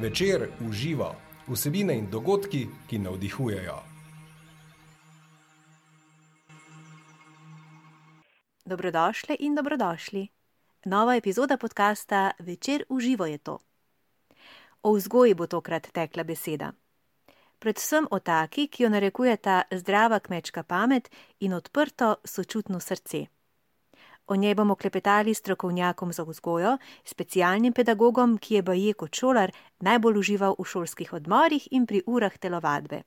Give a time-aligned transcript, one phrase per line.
[0.00, 1.14] Večer uživa
[1.46, 3.74] vsebine in dogodki, ki navdihujejo.
[8.64, 10.28] Dobrodošli in dobrodošli.
[10.84, 13.58] Nova epizoda podcasta Večer uživo je to.
[14.82, 16.72] O vzgoji bo tokrat tekla beseda.
[17.58, 23.26] Predvsem o taki, ki jo narekujeta zdrava kmečka pamet in odprto sočutno srce.
[24.30, 29.50] O njej bomo klepetali s strokovnjakom za vzgojo, specialnim pedagogom, ki je baje kot šolar
[29.80, 33.02] najbolj užival v šolskih odmorih in pri urah telovadbe.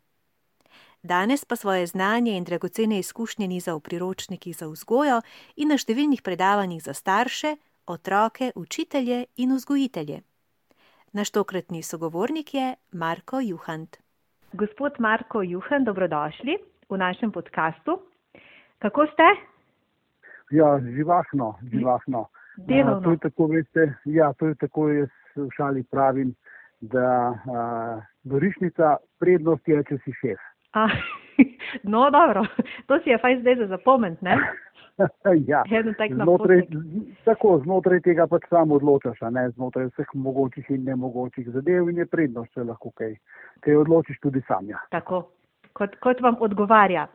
[1.04, 5.22] Danes pa svoje znanje in dragocene izkušnje niza v priročnikih za vzgojo
[5.56, 7.56] in na številnih predavanjih za starše,
[7.88, 10.22] otroke, učitelje in vzgojitelje.
[11.14, 13.98] Naš tokratni sogovornik je Marko Juhant.
[14.54, 18.02] Gospod Marko Juhant, dobrodošli v našem podkastu.
[18.84, 19.53] Kako ste?
[20.54, 22.28] Ja, živahno, živahno.
[22.58, 22.98] Delovno.
[22.98, 26.36] A, to je tako, veste, ja, to je tako, jaz v šali pravim,
[26.82, 30.44] da a, dorišnica prednost je, če si šef.
[30.78, 30.86] A,
[31.94, 32.46] no, dobro,
[32.86, 34.38] to si je fajn zdaj za zapomnit, ne?
[35.50, 35.64] ja,
[35.98, 36.62] tak znotraj,
[37.26, 42.06] tako, znotraj tega pač samo odločaš, ne znotraj vseh mogočih in nemogočih zadev in je
[42.06, 43.16] prednost, če lahko kaj,
[43.66, 44.70] kaj odločiš tudi sam.
[44.70, 44.86] Ja.
[44.94, 45.26] Tako,
[45.74, 47.08] kot, kot vam odgovarja.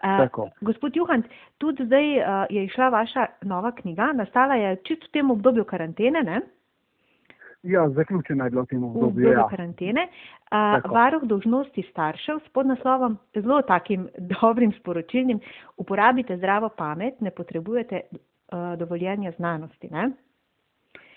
[0.00, 0.48] Tako.
[0.60, 1.26] gospod Juhant,
[1.58, 6.22] tudi zdaj uh, je išla vaša nova knjiga, nastala je čisto v tem obdobju karantene,
[6.22, 6.40] ne?
[7.62, 9.08] ja, zaključena je bila v tem v obdobju.
[9.08, 9.48] obdobju Ja.
[9.48, 10.08] karantene.
[10.52, 14.08] Uh, varuh dožnosti staršev s podnaslovom zelo takim
[14.40, 15.40] dobrim sporočilnim,
[15.76, 19.88] uporabite zdravo pamet, ne potrebujete uh, dovoljenja znanosti.
[19.90, 20.10] Ne?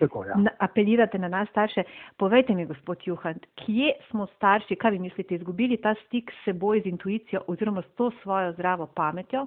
[0.02, 0.36] Tako, ja.
[0.36, 1.84] Na- Apelirate na nas starše.
[2.18, 6.82] Povejte mi, gospod Juhant, kje smo starši, kaj vi mislite, izgubili ta stik s seboj,
[6.82, 9.46] z intuicijo oziroma s to svojo zdravo pametjo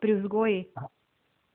[0.00, 0.64] pri vzgoji?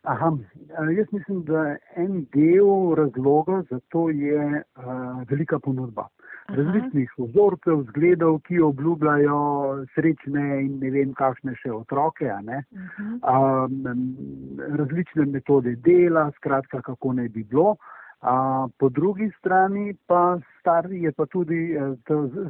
[0.06, 0.30] Aha,
[0.78, 4.84] a, jaz mislim, da en del razloga za to je uh,
[5.30, 6.08] velika ponudba.
[6.46, 6.58] Aha.
[6.62, 9.38] Različnih vzorcev, zgledov, ki obljubljajo
[9.96, 13.80] srečne in ne vem kakšne še otroke, um,
[14.78, 17.76] različne metode dela, skratka, kako naj bi bilo.
[18.28, 18.36] A,
[18.80, 20.22] po drugi strani pa
[20.60, 21.94] star, je pa tudi eh,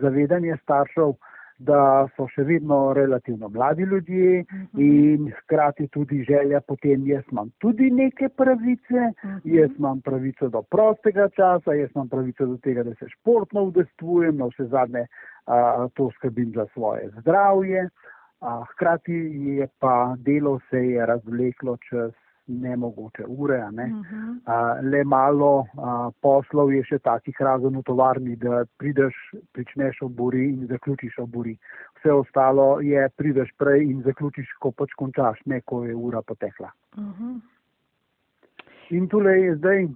[0.02, 1.14] zavedanje staršev,
[1.58, 4.82] da so še vedno relativno mladi ljudje Mhm.
[4.82, 9.38] in hkrati tudi želja potem, jaz imam tudi neke pravice, Mhm.
[9.44, 14.38] jaz imam pravico do prostega časa, jaz imam pravico do tega, da se športno udestvujem,
[14.38, 15.06] na vse zadnje
[15.48, 17.90] a, to skrbim za svoje zdravje.
[18.42, 19.14] A, hkrati
[19.58, 22.12] je pa delo se je razvleklo čez
[22.48, 23.88] nemogoče ure, ne.
[23.88, 24.38] Mhm.
[24.46, 29.16] A, le malo a, poslov je še takih razen v tovarni, da prideš,
[29.54, 31.58] pričneš ob uri in zaključiš ob uri.
[32.00, 36.72] Vse ostalo je prideš prej in zaključiš, ko pač končaš, ne ko je ura potekla.
[36.98, 37.38] Mhm.
[38.94, 39.88] In tule je zdaj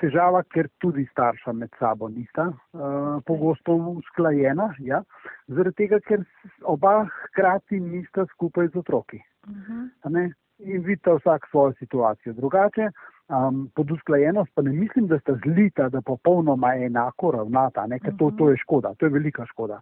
[0.00, 5.02] težava, ker tudi starša med sabo nista uh, pogosto usklajena, ja,
[5.48, 6.24] zaradi tega, ker
[6.62, 9.20] oba hkrati nista skupaj z otroki.
[9.48, 9.84] Mhm.
[10.02, 10.32] a Ne?
[10.58, 12.90] In vidita vsak svojo situacijo drugače.
[13.28, 17.98] Um, pod usklajenost pa ne mislim, da sta zlita, da popolnoma enako ravnata, ne?
[17.98, 19.80] ker to, to je škoda, to je velika škoda.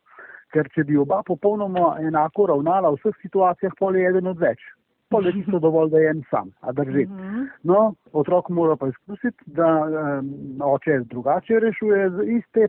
[0.54, 4.62] Ker če bi oba popolnoma enako ravnala v vseh situacijah, pol je eden odveč.
[5.10, 7.04] Pol je čisto dovolj, da je en sam, a drži.
[7.04, 7.42] Mhm.
[7.62, 10.30] No, otrok mora pa izkusiti, da um,
[10.62, 12.68] oče drugače rešuje z iste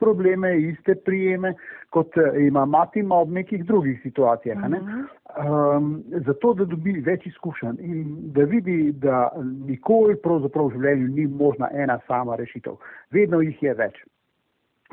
[0.00, 1.54] probleme, iste prijeme,
[1.90, 4.68] kot eh, ima mati ima ob nekih drugih situacijah.
[4.68, 4.80] Ne?
[4.80, 5.00] Mhm.
[5.30, 9.28] Um, zato, da dobi več izkušenj in da vidi, da
[9.66, 12.80] nikoli pravzaprav v življenju ni možna ena sama rešitev.
[13.14, 14.00] Vedno jih je več.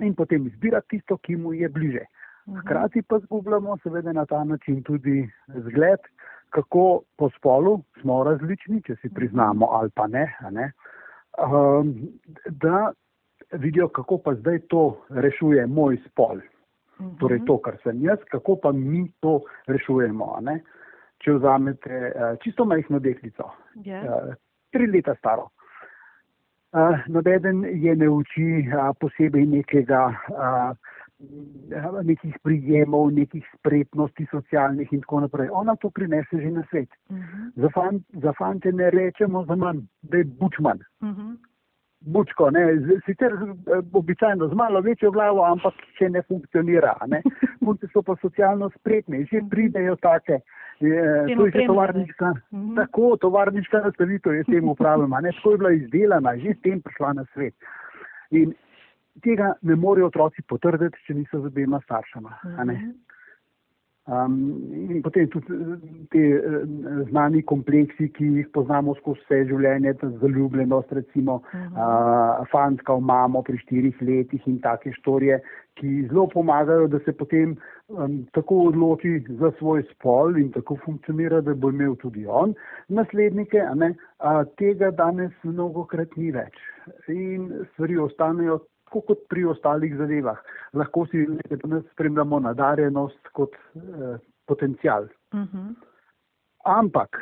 [0.06, 2.06] In potem izbira tisto, ki mu je bliže.
[2.60, 5.26] Hkrati pa zgubljamo seveda na ta način tudi
[5.66, 6.06] zgled,
[6.50, 10.72] kako po spolu smo različni, če si priznamo ali pa ne, ne
[11.38, 12.10] um,
[12.46, 12.92] da
[13.52, 16.40] vidijo, kako pa zdaj to rešuje moj spol.
[17.20, 20.34] Torej to, kar sem jaz, kako pa mi to rešujemo.
[20.38, 20.62] a Ne?
[21.18, 23.52] Če vzamete eh, čisto majhno deklico,
[23.84, 24.02] Ja.
[24.04, 24.34] eh,
[24.72, 25.50] tri leta staro.
[26.72, 30.76] Uh, Nobeden je ne uči uh, posebej nekega, uh,
[32.04, 35.48] nekih prijemov, nekih spretnosti socialnih in tako naprej.
[35.52, 36.90] Ona to prinese že na svet.
[37.10, 37.48] Mhm.
[37.56, 40.80] Za, fan, za fante ne rečemo za manj, da je bučman.
[41.04, 41.32] Mhm.
[42.00, 42.62] Bučko, ne,
[43.06, 46.94] sicer eh, običajno z malo večjo glavo, ampak če ne funkcionira.
[47.08, 47.22] Ne.
[47.66, 50.40] Punce so pa socialno spretne, že pridejo take.
[50.80, 50.94] Je,
[51.26, 52.76] tem to je že tovarniška, Mhm.
[52.76, 56.82] tako, tovarniška nastavitev, jaz temu pravim, a ne, tako je bila izdelana, že s tem
[56.82, 57.56] prišla na svet.
[58.32, 58.54] In
[59.24, 62.36] tega ne morejo otroci potrditi, če niso z obema staršema.
[62.58, 62.94] a ne.
[64.08, 65.52] Um, in potem tudi
[66.14, 66.22] te
[67.10, 71.74] znani kompleksi, ki jih poznamo skozi vse življenje, zaljubljenost, recimo uh -huh.
[71.76, 75.42] uh, fantka v mamo pri štirih letih in take štorije,
[75.76, 77.58] ki zelo pomagajo, da se potem
[77.88, 82.54] um, tako odloči za svoj spol in tako funkcionira, da bo imel tudi on
[82.88, 83.62] naslednike.
[84.20, 86.56] A, tega danes mnogo krat ni več
[87.08, 90.38] in stvari ostanejo tako kot pri ostalih zadevah.
[90.74, 91.26] Lahko si
[91.92, 94.18] spremljamo nadarjenost kot eh,
[94.48, 95.08] potencial.
[95.34, 95.58] Uh mhm.
[95.58, 95.76] -huh.
[96.66, 97.18] Ampak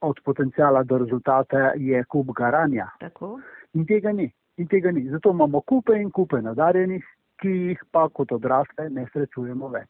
[0.00, 2.88] od potencijala do rezultata je kup garanja.
[3.00, 3.40] Tako.
[3.74, 4.32] In tega ni.
[4.56, 5.08] In tega ni.
[5.10, 7.04] Zato imamo kupe in kupe nadarjenih,
[7.40, 9.88] ki jih pa kot odrasle ne srečujemo več.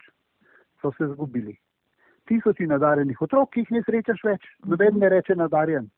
[0.82, 1.56] So se zgubili.
[2.26, 5.90] Tisoči nadarjenih otrok, ki jih ne srečaš več, noben ne reče nadarjen.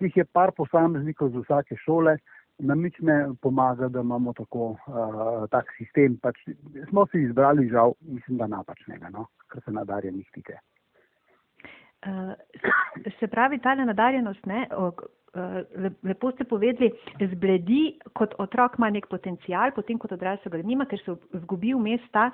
[0.00, 2.16] Jih je par posameznikov z vsake šole,
[2.58, 6.16] nam nič ne pomaga, da imamo tako, uh, tak sistem.
[6.22, 6.38] Pač
[6.88, 9.26] smo si izbrali, žal, mislim, da napačnega, no?
[9.46, 10.58] kar se nadarjenih tiče.
[12.06, 12.32] Uh,
[13.18, 15.06] se pravi, ta nadarjenost, ne, uh,
[16.02, 16.92] lepo ste povedali,
[17.32, 21.82] zbledi, kot otrok ima nek potencial, potem kot odrasel ga nima, ker se zgubi v
[21.82, 22.30] mesta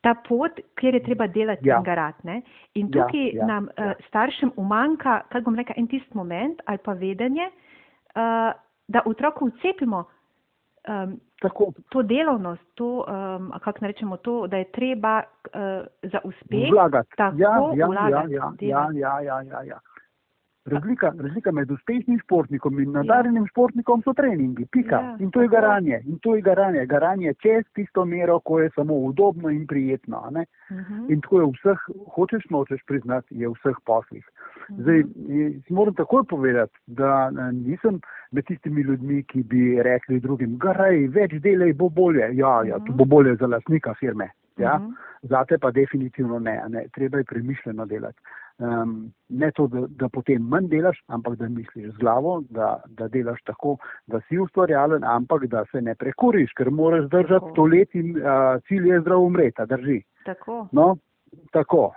[0.00, 1.76] ta pot, kjer je treba delati ja.
[1.76, 2.38] in garati.
[2.80, 3.92] In ja, tukaj ja, ja, nam ja.
[4.08, 7.50] Staršem umanka, kako bom rekel, en tist moment ali pa vedenje,
[8.16, 8.54] uh,
[8.90, 10.04] da otroku vcepimo
[10.88, 11.20] um,
[11.88, 17.08] to delovnost, to, um, kako rečemo, to, da je treba uh, za uspeh vlagati.
[17.16, 18.32] Tako ja, ja, vlagati.
[18.32, 19.78] Ja, ja, ja, ja, ja, ja.
[20.70, 23.50] Razlika, razlika med uspešnim športnikom in nadarjenim ja.
[23.50, 25.00] športnikom so treningi, pika.
[25.00, 26.00] Ja, in to je garanje.
[26.04, 26.86] In to je garanje.
[26.86, 30.18] Garanje čez tisto mero, ko je samo udobno in prijetno.
[30.18, 30.44] Uh mhm.
[30.70, 31.12] -huh.
[31.12, 31.78] In tako je vseh,
[32.14, 34.24] hočeš nočeš priznati, je v vseh poslih.
[34.24, 34.78] Uh mhm.
[34.78, 34.82] -huh.
[34.82, 35.04] Zdaj,
[35.70, 38.00] moram takoj povedati, da nisem
[38.30, 42.30] med tistimi ljudmi, ki bi rekli drugim, garaj, več delaj, bo bolje.
[42.36, 44.30] Ja, ja, to bo bolje za lasnika firme.
[44.56, 44.74] Ja?
[44.76, 44.94] Uh -huh.
[45.22, 46.84] Zate pa definitivno ne, ne.
[46.94, 48.18] treba je premišljeno delati.
[48.60, 53.06] Um, ne to, da, da potem manj delaš, ampak da misliš z glavo, da, da
[53.08, 57.54] delaš tako, da si ustvarjalen, ampak da se ne prekuriš, ker moraš držati tako.
[57.56, 60.02] to let in uh, cilj je zdrav umreti, drži.
[60.26, 60.66] Tako.
[60.72, 60.96] No,
[61.56, 61.94] tako.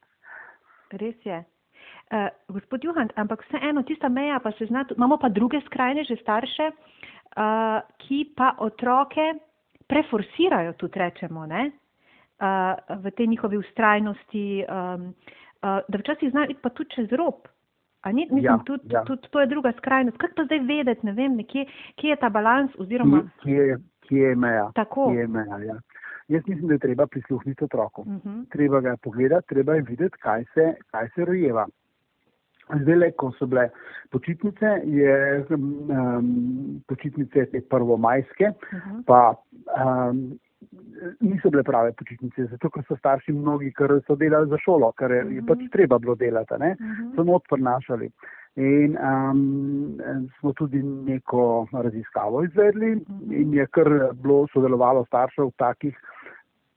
[1.02, 1.44] Res je.
[1.44, 6.16] Uh, gospod Juhant, ampak vseeno, tista meja pa se zna, imamo pa druge skrajne že
[6.22, 9.34] starše, uh, ki pa otroke
[9.86, 11.70] preforsirajo, tudi rečemo, ne?
[12.40, 14.64] Uh, v tej njihovi ustrajnosti.
[14.64, 15.44] Um, uh,
[15.88, 17.48] da včasih znajo iti pa tudi čez rob.
[18.12, 19.04] Ni, mislim, ja, tudi, ja.
[19.04, 20.16] tudi to je druga skrajnost.
[20.16, 21.66] Kaj pa zdaj vedeti, ne vem, nekje,
[21.98, 23.24] kje je ta balans oziroma.
[23.42, 24.68] Kje, kje je meja?
[24.74, 25.08] Tako.
[25.10, 25.78] Kje je meja, ja.
[26.28, 28.02] Jaz mislim, da je treba prisluhniti otroku.
[28.02, 28.28] Uh mhm.
[28.28, 28.44] -huh.
[28.52, 31.66] Treba ga pogledati, treba je videti, kaj se, kaj se rojeva.
[32.80, 33.68] Zdaj, le, ko so bile
[34.10, 38.96] počitnice, je um, počitnice te prvomajske, uh mhm.
[38.96, 39.02] -huh.
[39.06, 39.34] pa
[40.10, 40.38] um,
[41.20, 45.12] niso bile prave počitnice, zato ker so starši mnogi, ker so delali za šolo, ker
[45.12, 45.70] je, pač mhm.
[45.72, 46.74] treba bilo delati, ne?
[46.80, 47.12] Mhm.
[47.16, 48.10] so not prinašali.
[48.56, 50.00] In um,
[50.38, 53.32] smo tudi neko raziskavo izvedli mhm.
[53.32, 55.96] in je kar bilo sodelovalo staršev takih,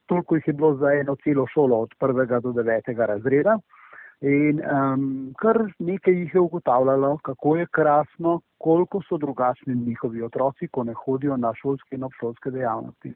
[0.06, 3.58] toliko jih je bilo za eno celo šolo od prvega do devetega razreda.
[4.20, 10.68] In um, kar nekaj jih je ugotavljalo, kako je krasno, koliko so drugačni njihovi otroci,
[10.68, 13.14] ko ne hodijo na šolske in obšolske dejavnosti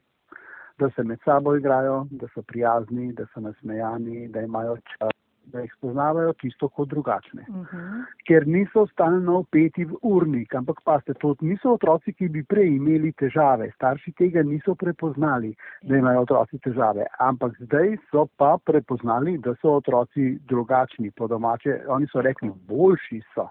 [0.79, 5.11] da se med sabo igrajo, da so prijazni, da so nasmejani, da imajo čas,
[5.45, 7.45] da jih spoznavajo čisto kot drugačne.
[7.49, 7.77] Uh mhm.
[7.77, 8.03] -huh.
[8.27, 12.75] Ker niso stalno upeti v urnik, ampak pa ste to, niso otroci, ki bi prej
[12.75, 13.71] imeli težave.
[13.75, 19.71] Starši tega niso prepoznali, da imajo otroci težave, ampak zdaj so pa prepoznali, da so
[19.71, 21.81] otroci drugačni po domače.
[21.87, 23.49] Oni so rekli, boljši so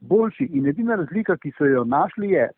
[0.00, 0.48] boljši.
[0.52, 2.48] In edina razlika, ki so jo našli, je,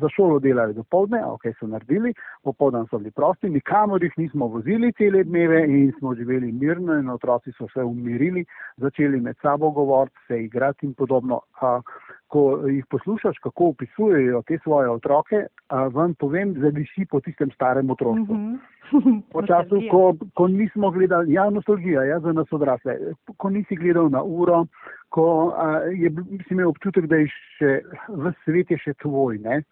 [0.00, 4.46] za šolo delali do povdne, ok, so naredili, popoldan so bili prosti, nikamor jih nismo
[4.46, 8.44] vozili cele dneve in smo živeli mirno in otroci so se umirili,
[8.76, 11.40] začeli med sabo govoriti, se igrati in podobno.
[11.60, 11.80] A,
[12.32, 15.46] ko jih poslušaš, kako opisujejo te svoje otroke,
[15.92, 18.34] vam povem, zavisi po tistem starem otroštvu.
[18.34, 19.20] Mm -hmm.
[19.32, 22.96] Po času, ko, ko nismo gledali, ja, nostalgija, ja, za nas odrasle,
[23.36, 24.66] ko nisi gledal na uro,
[25.08, 26.10] ko a, je,
[26.48, 29.38] si imel občutek, da je še v svetu še tvoj.
[29.38, 29.62] Ne?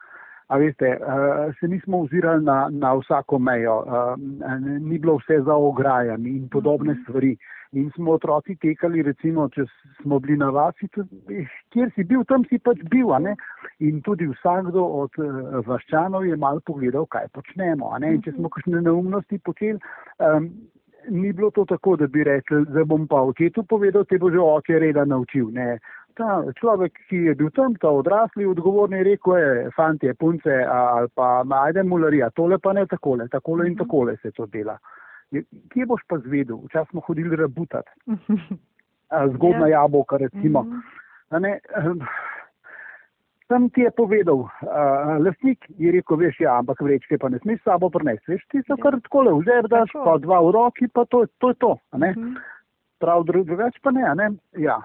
[0.48, 4.16] A veste, a, se nismo ozirali na, na vsako mejo, a,
[4.80, 7.02] ni bilo vse za ograjami in podobne mhm.
[7.02, 7.36] stvari.
[7.72, 9.62] In smo otroci tekali, recimo, če
[10.00, 10.88] smo bili na vasi,
[11.70, 13.12] kjer si bil, tam si pač bil.
[13.86, 17.92] In tudi vsakdo od uh, vaščanov je malo pogledal, kaj počnemo.
[18.02, 19.78] In če smo kakšne neumnosti počeli,
[20.18, 20.50] um,
[21.08, 24.42] ni bilo to tako, da bi rekli, da bom pa očetu povedal, te bo že
[24.42, 25.50] oče reda naučil.
[25.54, 25.78] Ne.
[26.18, 31.08] Ta človek, ki je bil tam, ta odrasli, odgovorni je rekel, je, fantje, punce ali
[31.14, 33.84] pa ajde mularija, tole pa ne takole, takole in mhm.
[33.84, 34.78] takole se to dela.
[35.70, 36.56] Kje boš pa zvedel?
[36.66, 37.90] Včasih smo hodili rabutati.
[39.34, 39.80] Zgodna ja.
[39.80, 40.62] jabolka, recimo.
[40.62, 40.82] Mm
[41.30, 42.06] -hmm.
[43.50, 44.50] Tam ti je povedal, uh,
[45.24, 48.32] lastnik je rekel, veš, ja, ampak vrečke pa ne smeš sabo prenesti.
[48.32, 48.82] Veš, ti so ja.
[48.82, 51.76] kar tako le, vzer daš, pa dva v roki, pa to, to je to.
[51.94, 52.02] Mhm.
[52.02, 52.40] -huh.
[53.00, 54.30] Prav drugače pa ne, ne?
[54.56, 54.78] Ja.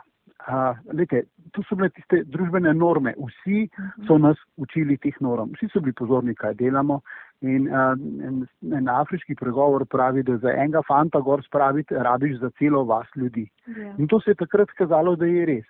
[0.50, 3.14] Uh, lete, tu so bile tiste družbene norme.
[3.18, 3.70] Vsi
[4.08, 4.22] so mhm.
[4.22, 5.54] nas učili teh norm.
[5.54, 7.02] Vsi so bili pozorni, kaj delamo.
[7.46, 7.94] In uh,
[8.28, 8.42] en,
[8.74, 13.46] en afriški pregovor pravi, da za enega fanta gor spraviti rabiš za celo vas ljudi.
[13.68, 13.82] Yeah.
[13.86, 13.96] Ja.
[13.98, 15.66] In to se je takrat kazalo, da je res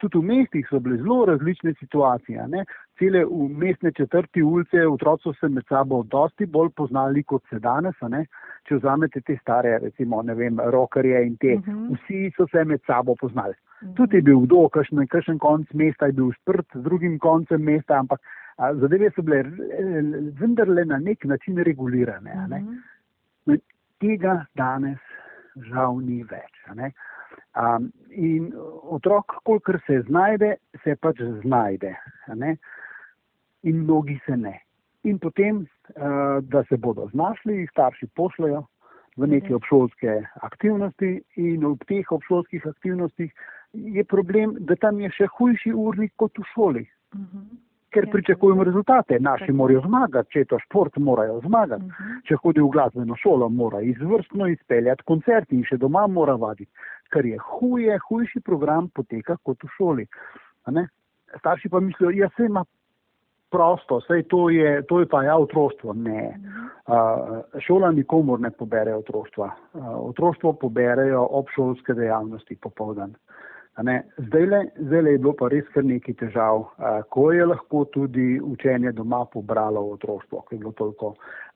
[0.00, 2.48] tudi v mestih so bile zelo različne situacije.
[2.48, 2.64] Ne?
[2.98, 7.58] Cele v mestne četrti ulice, otroci so se med sabo dosti bolj poznali kot se
[7.58, 7.96] danes.
[8.68, 11.76] Če vzamete te stare, recimo, ne vem, rokerje in te, uh mhm.
[11.76, 11.96] -huh.
[11.96, 13.54] vsi so se med sabo poznali.
[13.54, 13.90] Uh mhm.
[13.90, 13.96] -huh.
[13.96, 18.20] Tudi je bil kdo, kakšen, konc mesta je bil sprt z drugim koncem mesta, ampak
[18.56, 19.42] zadeve so bile
[20.40, 22.32] vendarle na nek način regulirane.
[22.34, 22.76] Uh -huh.
[23.46, 23.58] ne?
[24.00, 24.98] Tega danes
[25.56, 26.52] žal ni več.
[27.56, 31.96] Um, in otrok, kolikor se znajde, se pač znajde.
[33.62, 34.60] In mnogi se ne.
[35.02, 38.66] In potem, uh, da se bodo znašli, jih starši pošljajo
[39.16, 39.54] v neke mhm.
[39.54, 43.32] obšolske aktivnosti, in v teh obšolskih aktivnostih
[43.72, 46.86] je problem, da tam je še hujši urnik kot v šoli.
[47.14, 47.38] Uh mhm.
[47.38, 47.65] -huh
[47.96, 48.12] ker ja.
[48.12, 49.18] pričakujemo rezultate.
[49.20, 51.84] Naši morajo zmagati, če je to šport, morajo zmagati.
[51.84, 52.20] Mhm.
[52.28, 56.70] Če hodi v glasbeno šolo, mora izvrstno izpeljati koncerti in še doma mora vaditi,
[57.14, 60.08] kar je huje, hujši program poteka kot v šoli.
[61.38, 62.64] Starši pa mislijo, ja, se ima
[63.50, 65.94] prosto, sej to je, to je pa ja otroštvo.
[65.94, 66.22] Ne.
[66.86, 69.50] Uh, šola nikomor ne pobere otroštva.
[69.74, 73.14] Uh, otroštvo poberejo obšolske dejavnosti popovdan.
[73.14, 73.36] Uh,
[73.76, 76.62] Zdaj le, je bilo pa res kar nekaj težav,
[77.12, 81.10] ko je lahko tudi učenje doma pobralo v otroštvo, ko je bilo toliko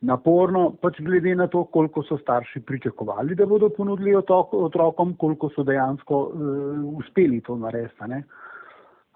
[0.05, 5.49] naporno, pač glede na to, koliko so starši pričakovali, da bodo ponudili otok, otrokom, koliko
[5.55, 8.21] so dejansko uh, uspeli to narediti.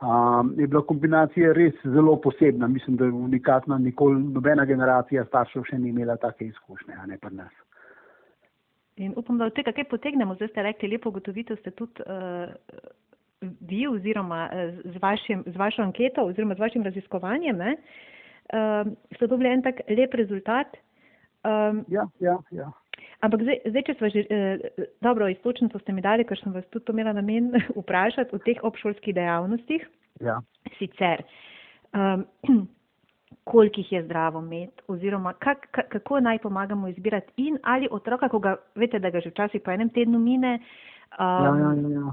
[0.04, 5.78] Um, je bila kombinacija res zelo posebna, mislim, da unikatna, nikoli nobena generacija staršev še
[5.78, 7.52] ni imela take izkušnje, a ne pa nas.
[8.96, 10.36] In upam, da od tega kaj potegnemo.
[10.38, 12.52] Zdaj ste rekli, lepo gotovitev ste tudi uh,
[13.60, 17.76] vi oziroma uh, z, vašim, z vašo anketo oziroma z vašim raziskovanjem, ne,
[18.54, 20.78] uh, ste dobili en tak lep rezultat.
[21.44, 22.70] Um, ja, ja, ja.
[23.24, 26.64] Ampak zdaj, zdaj če smo že, eh, dobro, istočnico ste mi dali, ker sem vas
[26.72, 29.86] tudi imela namen vprašati o teh obšolskih dejavnostih.
[30.20, 30.38] Ja.
[30.78, 31.24] Sicer,
[31.96, 32.26] um,
[33.44, 38.38] koliko jih je zdravo imeti, oziroma kak, kako naj pomagamo izbirati in ali otroka, ko
[38.38, 40.58] ga veste, da ga že včasih po enem tednu mine.
[41.18, 42.12] Um, ja, ja, ja, ja.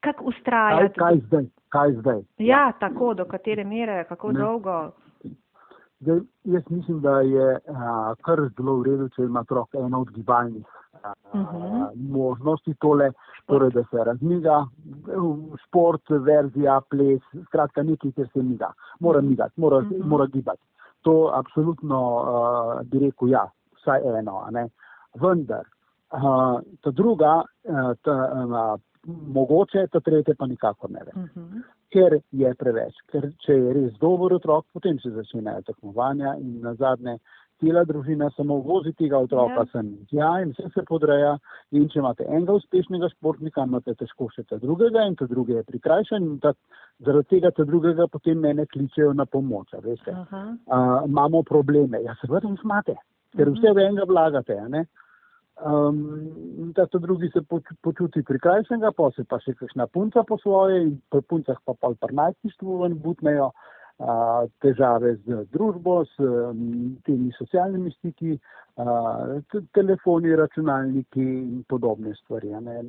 [0.00, 0.98] Kako ustrajati?
[0.98, 1.44] Kaj, kaj zdaj?
[1.68, 2.20] Kaj zdaj?
[2.38, 4.40] Ja, ja, tako, do katere mere, kako ne.
[4.40, 4.90] dolgo.
[6.00, 10.12] Zdaj, jaz mislim, da je a, kar zelo v redu, če ima otrok eno od
[10.14, 10.66] gibalnih
[11.02, 11.56] a, uh mhm.
[11.56, 12.12] -huh.
[12.12, 13.10] možnosti tole,
[13.46, 14.66] torej, da se razmiga,
[15.66, 18.72] šport, verzija, ples, skratka nekaj, kjer se miga.
[19.00, 19.94] Mora migati, mora, uh mhm.
[19.94, 20.06] -huh.
[20.06, 20.62] mora gibati.
[21.00, 24.40] To absolutno a, bi rekel ja, vsaj eno.
[25.20, 25.66] Vendar,
[26.10, 28.76] a, ta druga, a, ta, a,
[29.34, 31.12] mogoče, ta tretje pa nikakor ne ve.
[31.14, 31.40] Uh mhm.
[31.40, 32.96] -huh ker je preveč.
[33.12, 37.18] Ker če je res dober otrok, potem se začnejo tekmovanja in na zadnje
[37.60, 39.66] cela družina samo vozi tega otroka ja.
[39.72, 41.34] sem tja in vse se podreja.
[41.76, 45.66] In če imate enega uspešnega športnika, imate težko še ta drugega in ta drugi je
[45.68, 46.54] prikrajšan in ta,
[47.04, 49.76] zaradi tega ta drugega potem mene kličejo na pomoč.
[49.76, 50.56] Uh,
[51.06, 52.00] imamo probleme.
[52.06, 52.96] Ja, seveda jih imate,
[53.36, 54.56] ker vse v enega vlagate.
[54.72, 54.86] Ne?
[55.66, 57.40] Um, to drugi se
[57.80, 61.90] počuti prikrajšnega, pa se pa še kakšna punca po svoje in pri puncah pa pa
[61.92, 68.38] v najstništvu butnejo uh, težave z družbo, s um, temi socialnimi stiki,
[68.80, 69.36] uh,
[69.76, 72.56] telefoni, računalniki in podobne stvari.
[72.64, 72.80] Ne,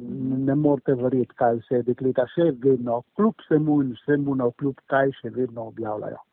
[0.47, 5.11] ne morete verjeti, kaj vse dekleta še vedno, kljub vsemu in vsemu na vkljub, kaj
[5.19, 6.23] še vedno objavljajo.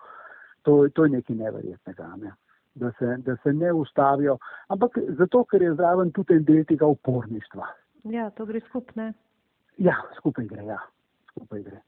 [0.62, 2.14] To, to je nekaj neverjetnega.
[2.22, 2.38] Ne
[2.78, 6.86] da se, da se ne ustavijo, ampak zato, ker je zraven tudi en del tega
[6.86, 7.68] uporništva.
[8.14, 9.12] Ja, to gre skupne.
[9.78, 10.80] Ja, skupaj gre, ja,
[11.30, 11.80] skupaj gre.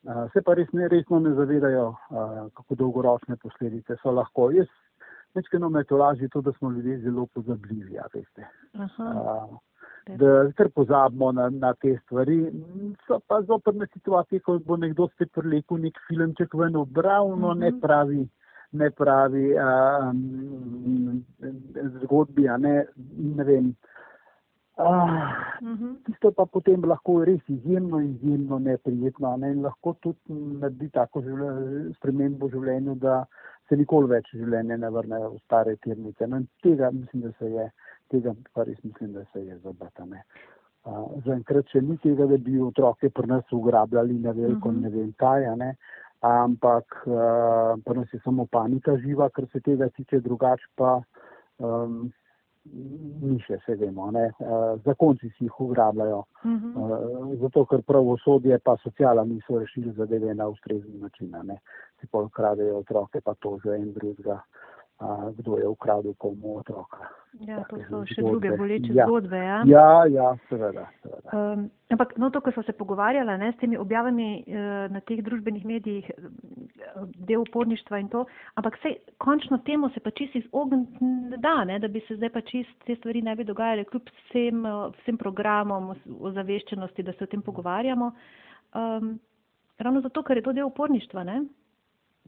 [0.00, 4.48] Uh, se pa res ne, resno ne zavedajo, uh, kako dolgoročne posledice so lahko.
[4.56, 4.68] Jaz
[5.36, 8.46] večkrat me to laži to, da smo ljudje zelo pozabljivi, ja, veste.
[8.74, 9.58] Uh,
[10.16, 12.38] da kar pozabimo na, na te stvari.
[13.06, 17.58] So pa zoprne situacije, ko bo nekdo spet prelekel nek filmček ven, obravno uh -huh.
[17.58, 18.28] ne pravi
[18.72, 21.22] ne pravi um,
[22.02, 22.74] zgodbi, a ne,
[23.36, 23.72] ne vem.
[24.80, 25.26] Uh,
[26.06, 29.50] tisto pa potem lahko res izjemno, izjemno neprijetno ne?
[29.52, 31.20] in lahko tudi naredi tako
[31.98, 33.24] spremembo v življenju, da
[33.68, 36.26] se nikoli več življenje ne vrne v stare tirnice.
[36.26, 37.68] No, tega mislim, da se je
[38.10, 40.24] tega pa res mislim, da se je zabatane.
[40.88, 44.82] Uh, Zaenkrat še ni tega, da bi otroke pri nas ugrabljali na veliko, uh -huh.
[44.82, 45.74] ne vem kaj, ne?
[46.20, 51.00] Ampak uh, pri nas je samo panika živa, kar se tega tiče, drugač pa
[51.58, 52.10] um,
[53.22, 54.26] ni še, se vemo, ne?
[54.38, 56.72] Uh, zakonci si jih ugrabljajo, uh -huh.
[56.76, 61.58] uh, zato ker pravosodje pa socijala niso rešili zadeve na ustrezni način, ne?
[62.00, 64.40] si pol kradejo otroke, pa to že en drugega
[65.38, 67.08] kdo je ukradel komu otroka.
[67.46, 68.30] Ja, to so še zgodbe.
[68.30, 69.04] druge boleče ja.
[69.06, 69.38] zgodbe.
[69.38, 70.88] Ja, ja, ja seveda.
[71.02, 71.30] seveda.
[71.30, 75.22] Um, ampak no, to, ko smo se pogovarjali ne, s temi objavami uh, na teh
[75.24, 76.10] družbenih medijih,
[77.28, 78.24] del uporništva in to,
[78.58, 82.32] ampak sej, končno temu se pa čist izogniti ne da, ne, da bi se zdaj
[82.34, 84.66] pa čist te stvari ne bi dogajale, kljub vsem,
[84.98, 88.10] vsem programom o zaveščenosti, da se o tem pogovarjamo.
[88.74, 89.14] Um,
[89.78, 91.24] ravno zato, ker je to del uporništva.
[91.24, 91.44] Ne?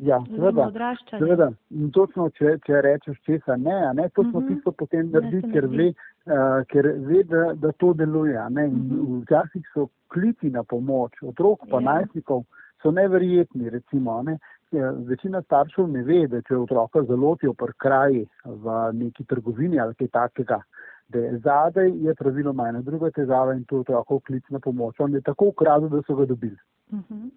[0.03, 0.65] Ja, seveda.
[1.11, 1.47] seveda.
[1.95, 4.49] Točno, če, če rečeš česa ne, ne to smo uh mhm.
[4.49, 4.55] -huh.
[4.55, 5.87] tisto potem naredi, ker ve,
[6.27, 8.39] uh, ker ve da, da to deluje.
[8.39, 8.91] Uh mhm.
[8.91, 9.23] -huh.
[9.23, 11.85] Včasih so klici na pomoč, otrok pa yeah.
[11.85, 11.93] Ja.
[11.93, 12.43] najstnikov
[12.83, 13.71] so neverjetni.
[13.71, 14.39] Recimo, ne.
[14.71, 19.95] Ja, večina staršev ne ve, da če otroka zalotijo pri kraji v neki trgovini ali
[19.95, 20.63] kaj takega,
[21.09, 25.01] da je zadaj je praviloma ena druga težava in to otrokov klic na pomoč.
[25.01, 26.57] On je tako ukradel, da so ga dobili.
[26.91, 27.15] Uh mhm.
[27.15, 27.31] -huh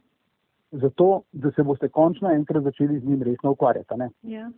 [0.82, 3.94] zato, da se boste končno enkrat začeli z njim resno ukvarjati.
[4.24, 4.50] Ja.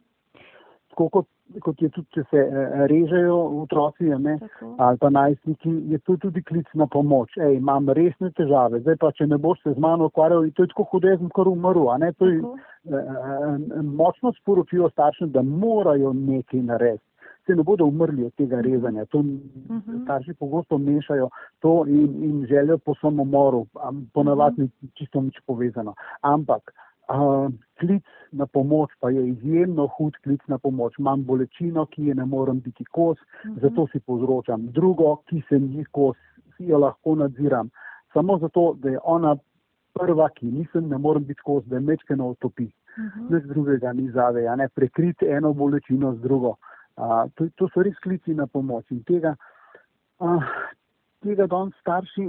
[0.89, 1.27] Tako kot,
[1.62, 4.38] kot je tudi, če se eh, režejo otroci ne,
[4.77, 7.38] ali pa najstniki, je to tudi klic na pomoč.
[7.38, 10.71] Ej, imam resne težave, zdaj pa, če ne boš se z mano ukvarjal, to je
[10.74, 11.91] tako hudo, jaz sem kar umrl.
[12.17, 17.05] To je eh, eh, močno sporočilo staršem, da morajo nekaj narediti
[17.48, 19.06] se ne bodo umrli od tega rezanja.
[19.06, 20.04] To mhm.
[20.04, 23.66] starši pogosto mešajo to in, in željo po samomoru,
[24.13, 25.94] ponavadi ni čisto nič povezano.
[26.22, 26.72] Ampak
[27.10, 31.00] uh, klic na pomoč pa je izjemno hud klic na pomoč.
[31.00, 33.60] Imam bolečino, ki je ne morem biti kos, mhm.
[33.62, 36.18] zato si povzročam drugo, ki se mi kos,
[36.58, 37.70] si jo lahko nadziram.
[38.13, 39.36] Samo zato, da je ona
[39.94, 42.66] prva, ki nisem, ne morem biti kos, da je mečkeno utopi.
[42.98, 43.34] Uh -huh.
[43.34, 46.55] Nič drugega ni zave, ja ne prekriti eno bolečino z drugo.
[46.98, 49.36] Uh, to, to so res klici na pomoč in tega,
[50.18, 50.38] a,
[51.22, 52.24] tega danes starši,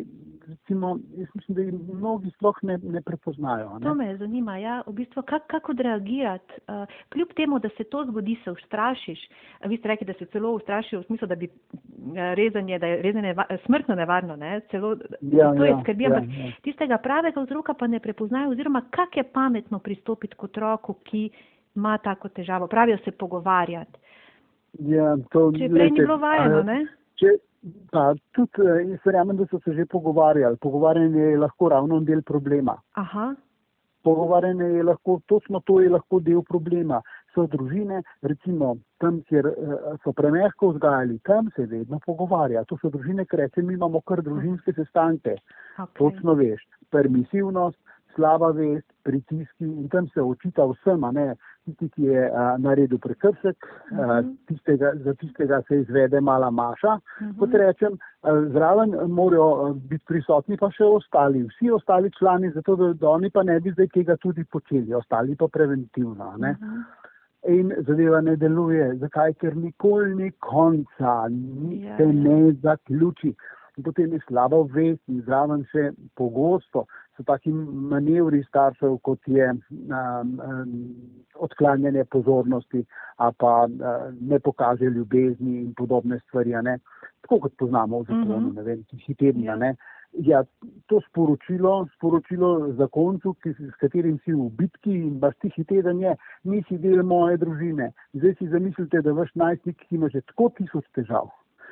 [0.45, 3.79] recimo, jaz mislim, da jih mnogi sploh ne, ne prepoznajo.
[3.79, 3.87] Ne?
[3.87, 8.05] To me zanima, ja, v bistvu, kak, kako odreagirati, uh, kljub temu, da se to
[8.11, 9.23] zgodi, se ustrašiš.
[9.73, 11.49] Vi ste rekli, da se celo ustrašijo v smislu, da bi
[12.37, 14.61] rezanje, da je rezanje smrtno nevarno, ne?
[14.71, 16.53] celo ja, to je ja, skrbi, ampak ja, ja.
[16.63, 21.31] tistega pravega vzroka pa ne prepoznajo, oziroma kak je pametno pristopiti k otroku, ki
[21.77, 24.08] ima tako težavo, pravijo se pogovarjati.
[24.77, 26.79] Ja, to, če prej ni bilo vajeno, ne?
[27.19, 27.35] Če,
[27.93, 30.61] pa, tudi, eh, jaz verjamem, da so se že pogovarjali.
[30.63, 32.77] Pogovarjanje je lahko ravno del problema.
[32.95, 33.35] Aha.
[34.05, 37.01] Pogovarjanje je lahko, točno to je lahko del problema.
[37.35, 42.65] So družine, recimo tam, kjer uh, so premehko vzgajali, tam se vedno pogovarja.
[42.71, 45.37] To so družine, ki reče, mi imamo kar družinske sestanke.
[45.77, 45.93] Okay.
[45.99, 47.79] Točno veš, permisivnost,
[48.15, 51.27] slaba vest, pritiski in tam se očita vsem, ne,
[51.65, 54.03] tisti, ki je a, naredil prekršek, uh -huh.
[54.03, 54.35] a, mhm.
[54.49, 57.31] tistega, za tistega se izvede mala maša, uh mhm.
[57.31, 57.39] -huh.
[57.39, 62.93] kot rečem, a, zraven morajo biti prisotni pa še ostali, vsi ostali člani, zato da,
[62.93, 66.25] da oni pa ne bi zdaj tega tudi počeli, ostali pa preventivno.
[66.29, 66.45] Uh mhm.
[66.45, 66.85] -huh.
[67.47, 68.97] In zadeva ne deluje.
[68.97, 69.33] Zakaj?
[69.35, 72.13] Ker nikoli ni konca, ni ja, se ja.
[72.13, 73.35] ne zaključi.
[73.77, 76.85] In potem je slaba vest in zraven še pogosto
[77.19, 77.53] so taki
[77.93, 79.61] manevri staršev, kot je um,
[80.39, 80.75] um,
[81.35, 82.85] odklanjanje pozornosti,
[83.17, 86.79] a pa uh, ne pokaže ljubezni in podobne stvari, ne?
[87.27, 88.51] tako kot poznamo v zakonu, mhm.
[88.51, 88.55] -huh.
[88.57, 89.57] ne vem, hitevnja.
[89.57, 89.75] Ja.
[90.13, 90.45] ja,
[90.87, 96.15] to sporočilo, sporočilo zakoncu, ki, s katerim si v bitki in baš ti hiteven je,
[96.45, 97.93] nisi del moje družine.
[98.13, 101.29] Zdaj si zamislite, da vaš najstnik, ki ima že tako tisoč težav,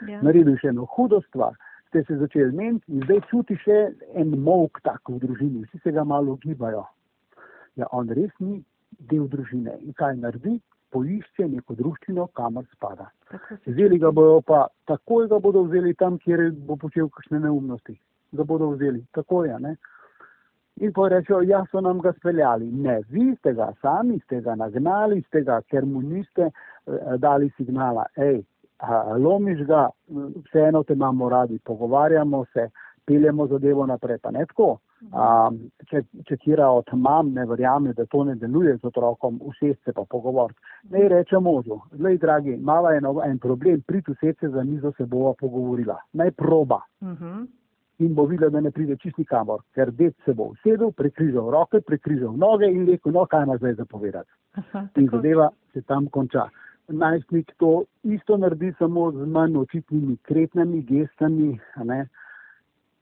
[0.09, 0.23] ja.
[0.23, 1.55] naredi še eno hudo stvar
[1.97, 3.77] ste se začeli meniti in zdaj čuti še
[4.21, 6.85] en mok tak v družini, vsi se ga malo gibajo.
[7.77, 8.61] Ja, on res ni
[9.09, 10.59] del družine in kaj naredi?
[10.93, 13.09] Poišče neko družščino, kamor spada.
[13.67, 17.97] Vzeli ga bojo pa, takoj ga bodo vzeli tam, kjer bo počel kakšne neumnosti.
[18.37, 19.75] Ga bodo vzeli, takoj, ne?
[20.85, 22.69] In pa rečejo, ja, so nam ga speljali.
[22.71, 27.49] Ne, vi ste ga sami, ste ga nagnali, ste ga, ker mu niste eh, dali
[27.57, 28.43] signala, hej,
[29.19, 29.89] lomiš ga,
[30.49, 32.69] vseeno te imamo radi, pogovarjamo se,
[33.07, 34.79] peljemo zadevo naprej, pa ne tako.
[35.13, 35.59] Um,
[35.91, 39.93] če, če kira od mam ne verjame, da to ne deluje z otrokom, vsest se
[39.93, 40.59] pa pogovoriti.
[40.91, 45.07] Ne reče možu, zdaj, dragi, mala je en problem, prid vsest se za mizo se
[45.07, 45.99] bova pogovorila.
[46.13, 46.81] Naj proba.
[47.01, 47.25] Uh mhm.
[47.25, 47.47] -huh.
[47.99, 51.81] In bo videla, da ne pride čist nikamor, ker dec se bo usedel, prekrižal roke,
[51.81, 54.31] prekrižal noge in rekel, no, kaj ima zdaj zapovedati.
[54.97, 56.49] In zadeva se tam konča
[56.89, 61.59] najstnik to isto naredi, samo z manj očitnimi kretnjami, gestami.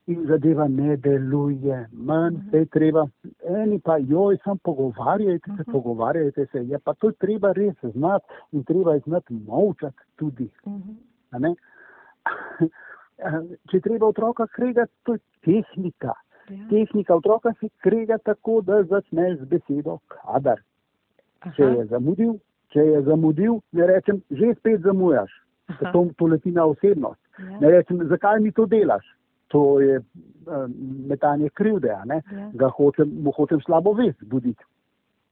[0.07, 3.07] In zadeva ne deluje, manj se je treba,
[3.49, 8.65] eni pa joj, sam pogovarjajte se, pogovarjajte se, je pa to treba res znati in
[8.65, 10.51] treba je znati molčati tudi,
[11.31, 11.55] a ne.
[13.71, 16.13] Če treba otroka kregati, to je tehnika.
[16.49, 16.67] Ja.
[16.69, 20.61] Tehnika otroka se krega tako, da začneš z besedo kadar.
[21.57, 22.35] Če je zamudil,
[22.75, 25.31] če je zamudil, ne rečem, že spet zamujaš.
[25.71, 25.93] Aha.
[25.95, 27.21] To, to leti na osebnost.
[27.39, 27.59] Ja.
[27.63, 29.07] Ne rečem, zakaj mi to delaš?
[29.55, 30.73] To je um,
[31.09, 31.89] metanje krivde?
[31.95, 32.05] Ja.
[32.53, 34.65] Ga hočem, mu hočem slabo vest buditi.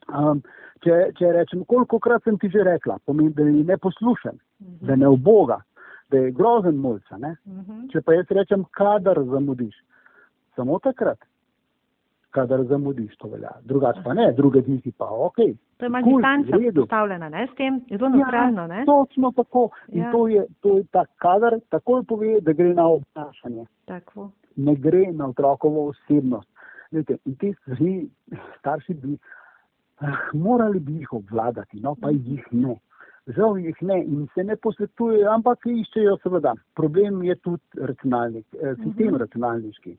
[0.08, 0.40] Um,
[0.84, 4.86] če, če rečem, koliko krat sem ti že rekla, pomeni, da je neposlušen, Mhm.
[4.86, 5.60] da ne uboga,
[6.10, 7.36] da je grozen mulj, a ne?
[7.46, 7.88] Mhm.
[7.92, 9.74] Če pa jaz rečem, kadar zamudiš,
[10.56, 11.18] samo takrat,
[12.32, 13.50] kadar zamudiš, to velja.
[13.64, 15.36] Drugače pa ne, druge dni si pa ok.
[15.76, 18.84] To je malo Kul, distanca postavljena, ne, s tem, je zelo neutralno, ne?
[18.86, 19.68] točno tako.
[19.88, 20.12] In Ja.
[20.12, 24.30] to je, to je ta kadar takoj pove, da gre na obnašanje, Tako.
[24.56, 26.48] ne gre na otrokovo osebnost.
[26.92, 28.08] Vete, in te stvari
[28.58, 29.18] starši bi,
[30.00, 32.76] ah, morali bi jih obvladati, no pa jih ne.
[33.26, 36.54] Žal jih ne in se ne posvetujejo, ampak iščejo seveda.
[36.74, 39.96] Problem je tudi računalnik, eh, sistem računalniški.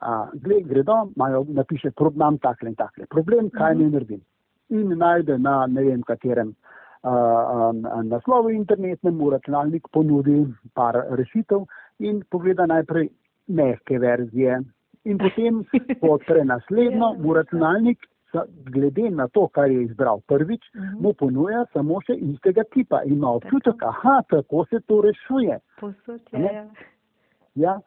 [0.00, 3.06] A, gled, gredo, imajo, napiše, problem takle in takle.
[3.06, 4.20] Problem, kaj ne naredim.
[4.70, 6.54] In najde na ne vem katerem
[7.02, 7.56] a, a,
[7.90, 10.42] a, naslovu internetnem v računalnik ponudi
[10.74, 11.64] par rešitev
[12.00, 13.08] in pogleda najprej
[13.48, 14.60] mehke verzije.
[15.04, 15.62] In potem
[16.12, 17.12] odpre naslednjo, Ja.
[17.18, 17.98] mu računalnik,
[18.32, 21.00] sa- glede na to, kar je izbral prvič, Mhm.
[21.00, 23.02] mu ponuja samo še istega tipa.
[23.04, 25.58] Ima občutek, aha, tako se to rešuje.
[25.80, 26.38] Povsod je.
[26.38, 26.52] Ne.
[26.54, 26.66] ja.
[27.56, 27.80] Ja,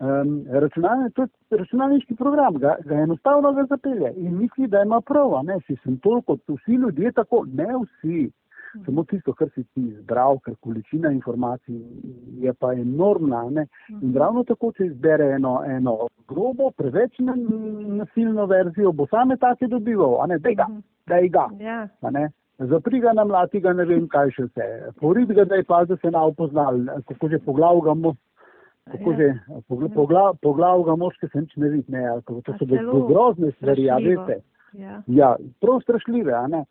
[0.00, 5.40] um, računalni, tudi računalniški program ga, ga enostavno ga zapelje in misli, da ima prav.
[5.44, 8.30] Ne, si sem toliko, vsi ljudje tako, ne vsi.
[8.84, 11.80] Samo tisto, kar si ti izbral, ker količina informacij
[12.38, 13.42] je pa enormna.
[13.50, 13.66] Ne?
[14.02, 15.96] In ravno tako, če izbere eno, eno
[16.28, 17.34] grobo, preveč na-
[17.98, 20.66] nasilno verzijo, bo same take dobival, a ne, daj ga,
[21.06, 21.48] daj ga.
[21.58, 21.88] Ja.
[22.58, 24.64] Zapri ga, namlati ga, ne vem kaj še vse.
[25.00, 28.14] Porid ga, da je pa, da se na upoznal, kako že poglav ga mu.
[28.90, 29.16] Kako Ja.
[29.16, 29.28] že,
[29.68, 32.92] pogla- pogla- poglav ga moške se nič ne vidi, ne, ali kako to so celo
[32.92, 34.24] do grozne stvari, a strašljivo.
[34.24, 34.42] veste.
[34.72, 35.02] Ja.
[35.06, 36.64] Ja, prav strašljive, a ne.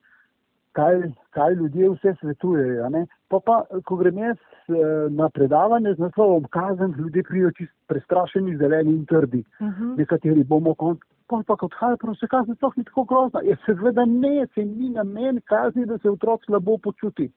[0.71, 3.05] Kaj, kaj ljudje vse svetujejo, ne.
[3.27, 3.55] Pa pa,
[3.86, 4.38] ko grem jaz
[4.69, 4.73] eh,
[5.10, 9.43] na predavanje z naslovom kazen, ljudje prijo čist prestrašeni, zeleni in trdi.
[9.62, 9.95] Mhm.
[9.97, 13.41] Nekateri bomo konc, pa pa kot kaj, prav se kazni sploh ni tako grozna.
[13.43, 17.32] Ja, seveda ne, se ni namen kazni, da se otrok slabo počuti.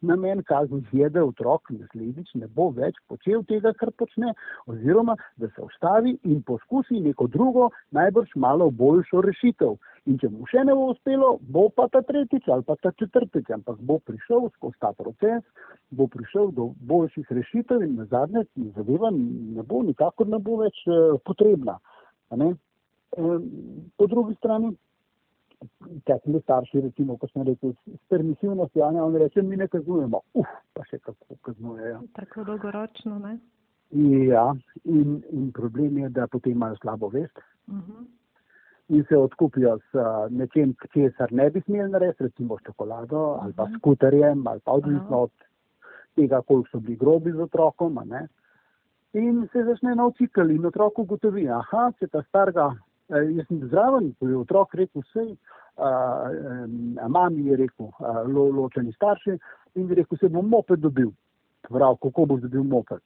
[0.00, 4.34] Namen kazni je, da otrok naslednjič ne bo več počel tega, kar počne,
[4.68, 9.78] oziroma da se ustavi in poskusi neko drugo, najbrž malo boljšo rešitev.
[10.08, 13.48] In če mu še ne bo uspelo, bo pa ta tretjič ali pa ta četrtič,
[13.56, 15.44] ampak bo prišel skozi ta proces,
[15.96, 18.44] bo prišel do boljših rešitev in na zadnje
[18.76, 21.80] zadeva ne bo nikakor ne bo več eh, potrebna.
[23.96, 24.70] Po drugi strani,
[26.04, 30.20] tekli starši, recimo, ko sem rekel, s permisivnostjo, a ne, on reče, mi ne kaznujemo.
[30.34, 32.00] Uf, pa še kako kaznujejo.
[32.16, 33.38] Tako dolgoročno, ne?
[34.26, 38.04] Ja, in, in problem je, da potem imajo slabo vest Mhm.
[38.88, 43.52] in se odkupijo s a, nečem, česar ne bi smeli narediti, recimo s čokolado ali
[43.52, 43.74] pa Mhm.
[43.76, 45.16] skuterjem ali pa odvisno Aha.
[45.16, 45.30] od
[46.16, 47.98] tega, koliko so bili grobi z otrokom.
[49.12, 53.62] In se začne nov cikl in otrok ugotovi, aha, se ta starga, eh, jaz sem
[53.68, 55.26] zraven, ko je otrok rekel vse,
[55.80, 59.36] a mami je rekel, a, lo, ločeni starši
[59.74, 61.10] in je rekel, se bom moped dobil.
[61.68, 63.02] Prav, kako boš dobil moped?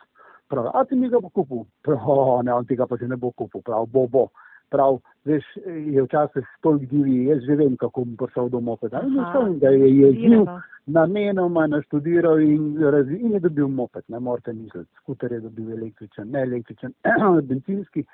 [0.49, 1.65] Prav, a ti mi ga bo kupil?
[1.83, 3.63] Prav, "O, ne, on tega pa še ne bo kupil.
[3.63, 4.29] Prav, bo, bo.
[4.71, 9.03] Prav, veš, je včasih toliko divi, jaz že vem, kako bom prišel do mopeda.
[9.03, 10.61] In vem, da je Dirano.
[10.87, 14.91] namenoma naštudiral in, razvi, in je dobil moped, ne morete misliti.
[14.97, 16.93] Skuter je dobil električen, ne električen,
[17.49, 18.05] bencinski,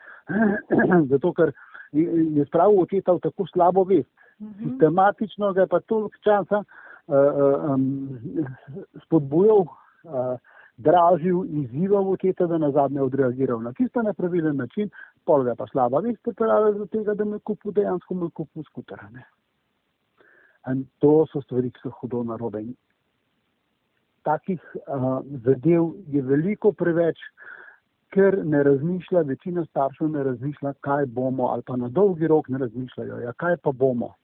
[1.10, 1.52] zato ker
[1.92, 4.10] je, je spravil očeta v tako slabo vest.
[4.40, 4.68] Mhm.
[4.68, 8.18] Sistematično ga je pa toliko časa uh, um,
[9.04, 9.66] spodbujal,
[10.04, 10.38] uh,
[10.76, 14.90] dražil, izzival očeta, da na zadnje odreagiral na čisto nepravilen način,
[15.24, 18.64] pol ga je pa slaba vest pripeljala do tega, da me kupil dejansko me kupil
[18.64, 19.10] skutera.
[19.12, 19.26] Ne.
[20.72, 22.62] In to so stvari, ki so hudo narobe.
[22.62, 22.74] In
[24.24, 27.20] Takih uh, zadev je veliko preveč,
[28.10, 32.58] ker ne razmišlja, večina staršev ne razmišlja, kaj bomo, ali pa na dolgi rok ne
[32.58, 34.14] razmišljajo, ja, kaj pa bomo,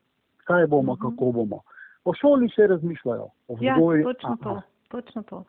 [0.44, 1.03] kaj bomo, Mhm.
[1.03, 1.61] kako bomo.
[2.05, 4.03] O šoli še razmišljajo, o Ja, vzgoji.
[4.05, 5.44] točno a, to, točno to.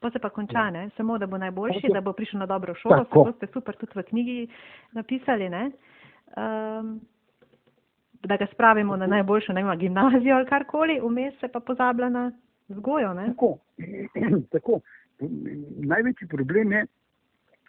[0.00, 0.90] To se pa konča, ne?
[0.96, 1.94] Samo, da bo najboljši, Tako.
[1.94, 3.24] da bo prišel na dobro šolo, Tako.
[3.24, 4.48] to ste super tudi v knjigi
[4.92, 5.70] napisali, ne?
[6.28, 7.00] Um,
[8.22, 12.32] da ga spravimo na najboljšo ne, vem, gimnazijo ali karkoli, vmes se pa pozablja na
[12.68, 13.14] vzgojo.
[13.14, 13.26] Ne?
[13.26, 13.58] Tako.
[14.52, 14.80] Tako.
[15.78, 16.86] Največji problem je,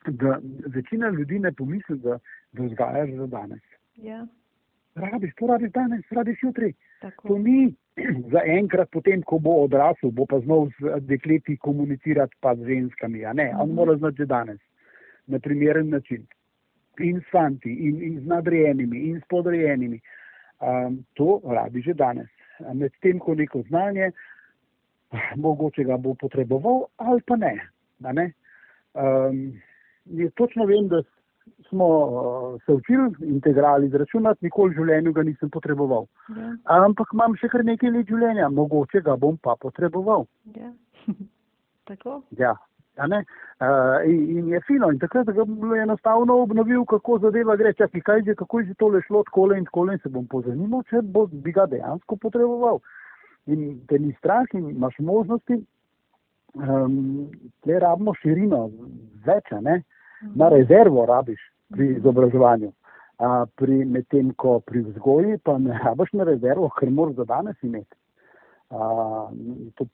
[0.06, 2.20] da večina ljudi ne pomisli, da,
[2.52, 3.62] da vzgajaš za danes.
[3.96, 4.28] Ja,
[4.96, 6.74] Rabiš, to rabiš danes, rabiš jutri.
[7.02, 7.28] tako.
[7.28, 7.74] To ni
[8.34, 13.20] za enkrat, potem, ko bo odrasel, bo pa znal z dekleti komunicirati, pa z ženskami.
[13.34, 13.76] Ne, on Mhm.
[13.76, 14.60] mora znati že danes
[15.28, 16.26] na primeren način.
[17.00, 20.00] In s fanti, in, in z nadrejenimi, in s podrejenimi.
[20.60, 22.28] Um, to rabi že danes.
[22.74, 24.12] Medtem, ko neko znanje,
[25.36, 27.54] mogoče ga bo potreboval, ali pa ne.
[28.00, 28.32] ne.
[28.94, 29.62] Um,
[30.36, 31.02] točno vem, da
[31.70, 36.08] smo uh, se učili integral izračunati, nikoli v življenju ga nisem potreboval.
[36.36, 40.28] Ja, Ampak imam še kar nekaj let življenja, mogoče ga bom pa potreboval.
[40.56, 40.72] ja.
[41.88, 42.22] tako.
[42.38, 42.56] Ja.
[42.98, 47.74] Uh, in, in je fino, in takrat ga bom enostavno obnovil, kako zadeva gre.
[47.78, 50.82] Čakaj, kaj že, kako je že tole šlo, tako in tako in se bom pozanimal,
[50.90, 52.82] če bo, bi ga dejansko potreboval.
[53.54, 55.60] In te ni strah in imaš možnosti,
[56.58, 57.30] um,
[57.62, 58.66] tle rabimo širino,
[59.26, 59.84] več, ne.
[60.36, 61.42] Na rezervo rabiš
[61.74, 62.72] pri izobraževanju.
[63.18, 67.64] A pri medtem, ko pri vzgoji pa ne rabiš na rezervo, ker moraš za danes
[67.64, 67.96] imeti.
[68.70, 69.30] A,
[69.76, 69.88] to,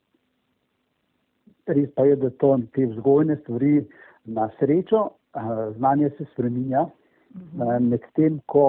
[1.67, 3.85] res pa je, da to te vzgojne stvari
[4.25, 8.65] na srečo, a, znanje se spreminja, a, medtem ko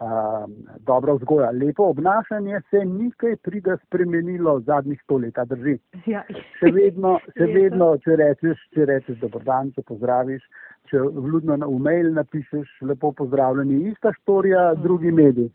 [0.00, 0.46] a,
[0.88, 5.76] dobra vzgoja, lepo obnašanje se nikaj pride spremenilo zadnjih sto let, a drži.
[6.06, 6.24] Ja.
[6.56, 10.46] Še vedno, še vedno če rečeš, če rečeš dobro dan, če pozdraviš,
[10.90, 14.82] če vljudno na e-mail napišeš lepo pozdravljeni, ista štorija, Mhm.
[14.82, 15.50] drugi mediji.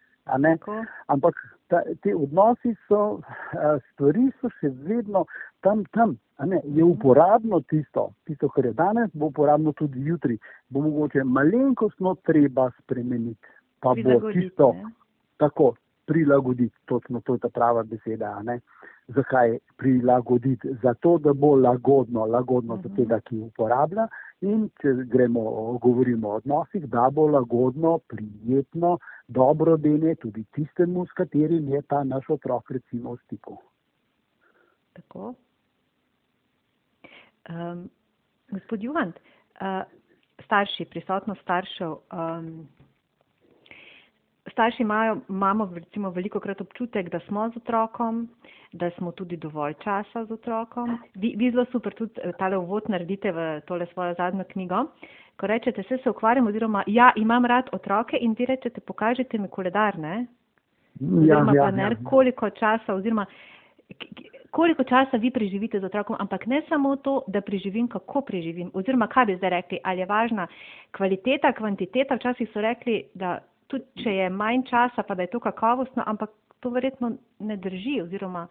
[1.08, 1.36] Ampak
[1.67, 3.19] ta, te odnosi so,
[3.54, 5.26] a, stvari so še vedno
[5.62, 6.17] tam, tam.
[6.65, 10.38] je uporabno tisto, tisto, kar je danes, bo uporabno tudi jutri.
[10.69, 13.48] Bo mogoče malenkostno treba spremeniti.
[13.80, 14.84] Pa bo tisto, ne.
[15.38, 18.41] tako prilagoditi, točno to je ta prava beseda.
[19.08, 20.67] Zakaj prilagoditi?
[20.84, 22.95] Zato, da bo lagodno, lagodno za Mhm.
[22.95, 24.08] tega, ki uporablja.
[24.45, 25.43] In če gremo,
[25.81, 32.03] govorimo o odnosih, da bo lagodno, prijetno, dobro dene tudi tistemu, s katerim je ta
[32.03, 33.58] naš otrok recimo v stiku.
[34.99, 35.34] Tako.
[37.49, 37.88] Um,
[38.53, 39.17] gospod Juhant,
[39.62, 39.81] uh,
[40.45, 41.97] starši, prisotnost staršev.
[42.13, 42.51] Um,
[44.55, 48.27] starši imajo, imamo recimo veliko krat občutek, da smo z otrokom,
[48.71, 50.97] da smo tudi dovolj časa z otrokom.
[51.15, 54.85] Vi, vi zelo super tudi eh, tale uvod naredite v tole svojo zadnjo knjigo,
[55.35, 59.47] ko rečete, se se ukvarjam oziroma ja, imam rad otroke in vi rečete, pokažite mi
[59.47, 60.25] koledar, ne?
[61.01, 62.09] oziroma ja, planer, ja.
[62.09, 63.25] koliko časa oziroma
[64.51, 69.07] koliko časa vi preživite z otrokom, ampak ne samo to, da preživim, kako preživim, oziroma
[69.07, 70.47] kaj bi zdaj rekli, ali je važna
[70.95, 75.39] kvaliteta, kvantiteta, včasih so rekli, da tudi če je manj časa, pa da je to
[75.39, 78.47] kakovostno, ampak to verjetno ne drži, oziroma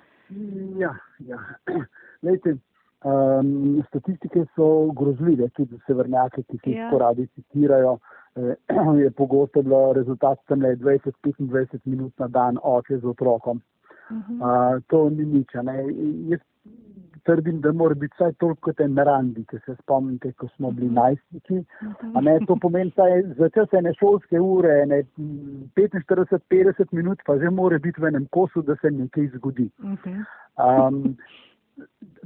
[0.79, 1.39] Ja, ja.
[2.27, 2.57] Lejte,
[3.05, 6.91] um, statistike so grozljive, tudi severnjake, ki se jih Ja.
[6.91, 7.99] poradi citirajo.
[8.37, 8.55] Eh,
[9.05, 13.61] je pogosto bilo rezultat tam le 20-25 minut na dan oče z otrokom.
[14.11, 14.77] uh -huh.
[14.77, 15.49] Uh, to ni nič.
[15.63, 15.85] Ne.
[16.29, 16.41] Jaz
[17.25, 20.91] trdim, da mora biti vsaj toliko kot en randi, če se spomnite, ko smo bili
[20.95, 21.61] najstniki.
[22.15, 23.09] A ne, to pomeni, da
[23.39, 28.63] za čas ene šolske ure, ene 45-50 minut, pa že mora biti v enem kosu,
[28.63, 29.69] da se nekaj zgodi.
[29.85, 31.17] Um,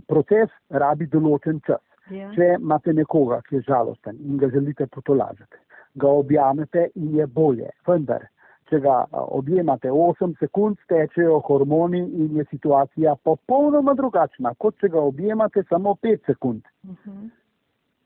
[0.09, 1.85] proces rabi določen čas.
[2.11, 2.31] ja.
[2.35, 5.61] Če imate nekoga, ki je žalosten in ga želite potolažiti,
[6.01, 7.71] ga objamete in je bolje.
[7.87, 8.29] Vendar,
[8.69, 15.01] Če ga odjemate 8 sekund, tečejo hormoni in je situacija popolnoma drugačna, kot če ga
[15.01, 16.63] objemate samo 5 sekund.
[16.85, 17.31] Uh -huh.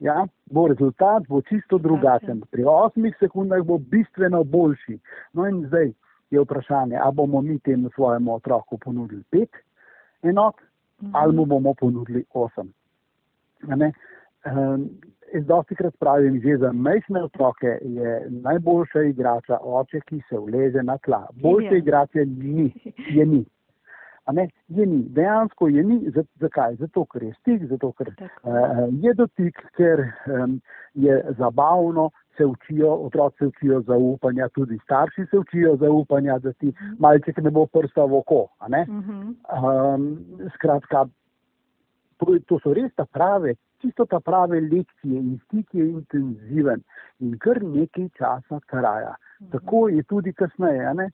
[0.01, 2.43] Ja, bo rezultat bo čisto drugačen.
[2.51, 4.99] Pri 8 sekundah bo bistveno boljši.
[5.33, 5.93] No in zdaj
[6.31, 9.47] je vprašanje, ali bomo mi temu svojemu otroku ponudili 5
[10.23, 11.11] enot uh -huh.
[11.13, 12.67] ali mu bomo ponudili 8.
[14.47, 14.89] Um,
[15.33, 20.83] jaz dosti krat pravim, že za majhne otroke je najboljša igrača oče, ki se vleže
[20.83, 21.27] na tla.
[21.43, 22.73] Boljše igrače ni,
[23.09, 23.45] je ni.
[24.25, 26.11] A ne, je ni, dejansko je ni.
[26.41, 26.77] Zakaj?
[26.79, 30.61] Zato, ker je stik, zato, ker uh, je dotik, ker um,
[30.95, 36.73] je zabavno, se učijo, otroci se učijo zaupanja, tudi starši se učijo zaupanja, da ti
[36.99, 38.47] malček ne bo prsta v oko.
[38.63, 40.07] Um,
[40.55, 41.05] skratka,
[42.19, 46.83] to, to so res ta prave, čisto ta prave lekcije in stik je intenziven
[47.21, 49.15] in kar nekaj časa traja.
[49.51, 50.95] Tako je tudi kasneje.
[50.95, 51.11] ne.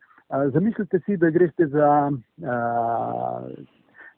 [0.52, 3.48] Zamislite si, da greste za uh,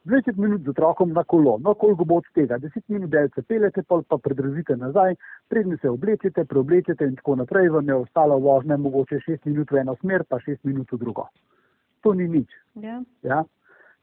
[0.05, 3.83] 20 minut z otrokom na kolo, no koliko bo od tega, 10 minut delce pelete,
[3.83, 5.15] pol pa predržite nazaj,
[5.49, 9.85] prednji se oblečete, preoblečete in tako naprej, vam je ostalo vožnja mogoče 6 minut v
[9.85, 11.29] eno smer, pa 6 minut v drugo.
[12.01, 12.49] to ni nič.
[12.81, 13.03] Ja.
[13.23, 13.45] Ja?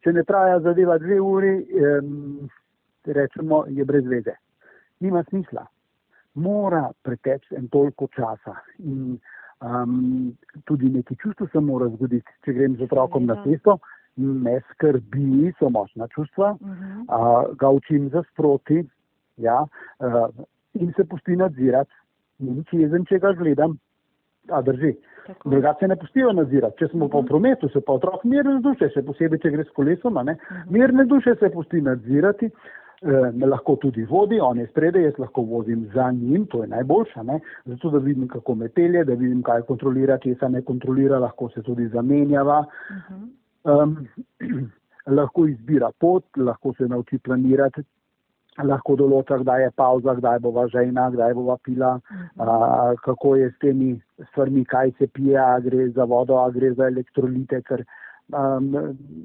[0.05, 2.49] Če ne traja zadeva dve uri, um,
[3.13, 4.35] rečemo, je brez veze.
[4.99, 5.65] Nima smisla.
[6.33, 8.55] Mora preteči en toliko časa.
[8.79, 9.17] In,
[9.61, 10.33] um,
[10.65, 12.31] tudi neki čustva se mora zgoditi.
[12.45, 13.79] Če grem z otrokom na cesto,
[14.17, 17.49] me skrbi, so močna čustva, Uh -huh.
[17.49, 18.83] uh, ga učim za sproti
[19.37, 19.65] ja,
[19.99, 20.29] uh,
[20.73, 21.91] in se pusti nadzirati.
[22.39, 23.77] Ni nič jezen, če ga gledam.
[24.49, 24.95] A drži.
[25.45, 26.77] Drugače ne pustijo nadzirati.
[26.79, 29.73] Če smo pa v prometu, se pa otrok mirne duše, še posebej, če gre s
[29.75, 30.37] kolesom, a ne.
[30.69, 35.41] Mirne duše se pusti nadzirati, eh, me lahko tudi vodi, on je spredaj, jaz lahko
[35.41, 37.39] vozim za njim, to je najboljša, ne.
[37.65, 41.61] Zato, da vidim, kako me pelje, da vidim, kaj kontrolira, česa ne kontrolira, lahko se
[41.61, 42.59] tudi zamenjava.
[42.59, 43.83] Uh -huh.
[43.83, 44.07] Um,
[45.07, 47.83] lahko izbira pot, lahko se nauči planirati,
[48.63, 51.93] lahko določa, kdaj je pauza, kdaj bova žejna, kdaj bova pila,
[52.41, 53.91] a, kako je s temi
[54.31, 57.85] stvarmi, kaj se pije, a gre za vodo, a gre za elektrolite, ker
[58.33, 58.71] um,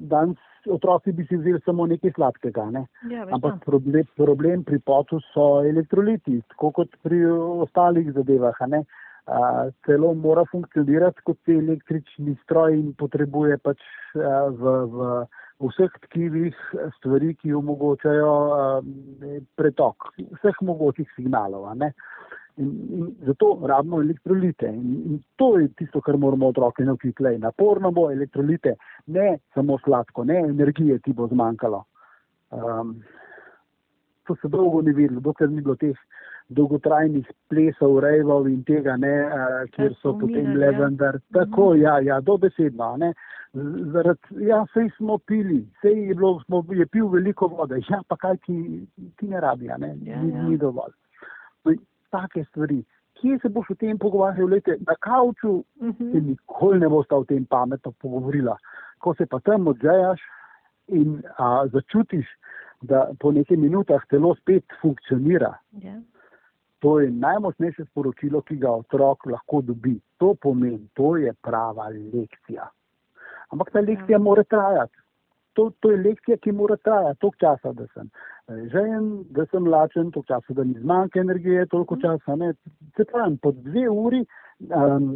[0.09, 0.37] danes
[0.71, 2.85] otroci bi si vzeli samo nekaj sladkega, ne?
[3.11, 3.65] Ja, ampak da.
[3.65, 7.25] problem, problem pri potu so elektroliti, tako kot pri
[7.65, 8.59] ostalih zadevah.
[9.23, 13.79] A, celo mora funkcionirati kot električni stroj in potrebuje pač
[14.19, 16.57] a, v, v vseh tkivih
[16.97, 18.65] stvari, ki omogočajo a,
[19.55, 21.69] pretok vseh mogočih signalov.
[21.79, 21.93] Ne?
[22.55, 24.67] In, in zato rabimo elektrolite.
[24.67, 27.23] In, in to je tisto, kar moramo otroke naučiti.
[27.23, 31.83] Lej, naporno bo elektrolite, ne samo sladko, ne energije ti bo zmanjkalo.
[32.53, 33.01] Um,
[34.27, 35.97] to se dolgo ni videlo, dokler ni bilo teh
[36.53, 40.79] dolgotrajnih plesov, rejvov in tega, ne, a, kjer so potem le ja.
[40.79, 41.19] vendar.
[41.33, 42.95] Tako, ja, ja, dobesedno.
[43.01, 43.13] Ne.
[43.93, 48.17] Zaradi, ja, sej smo pili, sej je, bilo, smo, je pil veliko vode, ja, pa
[48.17, 48.57] kaj ti,
[49.19, 50.43] ti ne rabi, ne, Ja, ni, ja.
[50.47, 50.93] ni dovolj.
[52.13, 52.83] Take stvari.
[53.17, 54.49] Kje se boš o tem pogovarjal?
[54.51, 56.27] Lejte, na kauču Uh se -huh.
[56.27, 58.57] nikoli ne bosta o tem pametno pogovorila.
[58.99, 60.21] Ko se pa tam odzejaš
[60.87, 62.25] in a, začutiš,
[62.81, 66.01] da po nekaj minutah telo spet funkcionira, Ja.
[66.79, 69.99] to je najmočnejše sporočilo, ki ga otrok lahko dobi.
[70.17, 72.67] To pomeni, to je prava lekcija.
[73.49, 74.97] Ampak ta lekcija mora trajati.
[75.53, 79.67] To, to je lekcija, ki mora trajati toliko časa, da sem eh, žejen, da sem
[79.67, 82.35] lačen, toliko časa, da mi zmanjka energije, toliko časa.
[82.35, 82.53] Ne.
[82.97, 84.25] Se pravi, po dve uri
[84.59, 85.07] um,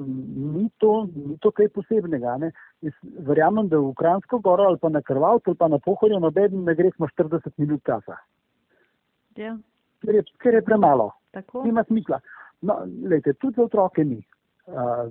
[0.55, 2.37] ni, to, ni to kaj posebnega.
[2.37, 2.51] Ne.
[2.81, 2.93] Jaz
[3.27, 6.75] verjamem, da v Kranjsko goro ali pa na Krvavcu ali pa na Pohorju noben ne
[6.75, 8.17] gre smo 40 minut časa,
[9.35, 9.57] ja,
[10.05, 11.11] ker je, ker je premalo.
[11.31, 11.63] tako.
[11.63, 12.19] Nima smisla.
[12.61, 14.21] No, lejte, tudi za otroke ni.
[14.67, 15.07] Uh,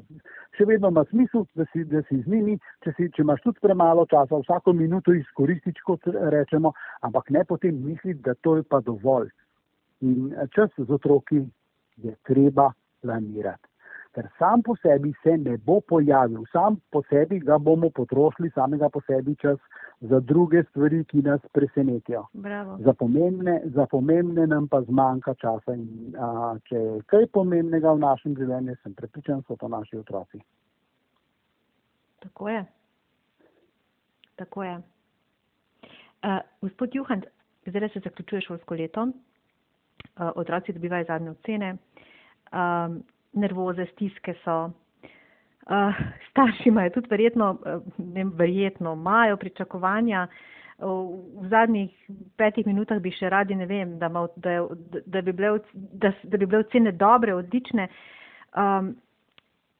[0.53, 3.62] še vedno ima smisel, da si, da si z njimi, če, si, če imaš tudi
[3.64, 6.75] premalo časa, vsako minuto izkoristiš, kot rečemo,
[7.09, 9.31] ampak ne potem misliti, da to je pa dovolj.
[10.05, 11.40] In čas z otroki
[12.05, 12.69] je treba
[13.01, 13.64] planirati.
[14.17, 18.89] Ker sam po sebi se ne bo pojavil, sam po sebi ga bomo potrošili, samega
[18.89, 19.59] po sebi čas
[20.01, 22.23] za druge stvari, ki nas presenetijo.
[22.33, 22.79] Bravo.
[22.85, 25.75] Za pomembne, za pomembne nam pa zmanjka časa.
[25.75, 30.41] In, a, če je kaj pomembnega v našem življenju, sem prepričan, so to naši otroci.
[32.25, 32.63] Tako je.
[34.37, 34.77] Tako je.
[36.25, 37.29] Uh, gospod Juhant,
[37.67, 41.71] zdaj se zaključuje šolsko leto, uh, otroci dobivajo zadnje ocene,
[42.53, 42.97] um,
[43.37, 44.70] nervoze, stiske so.
[45.66, 45.94] Uh,
[46.31, 50.27] starši imajo tudi verjetno, uh, ne verjetno imajo pričakovanja.
[50.29, 51.90] Uh, v zadnjih
[52.37, 54.59] petih minutah bi še radi, ne vem, da, ima, da,
[55.07, 57.88] da, bi, bile, da, da bi bile ocene dobre, odlične.
[58.57, 58.94] Um,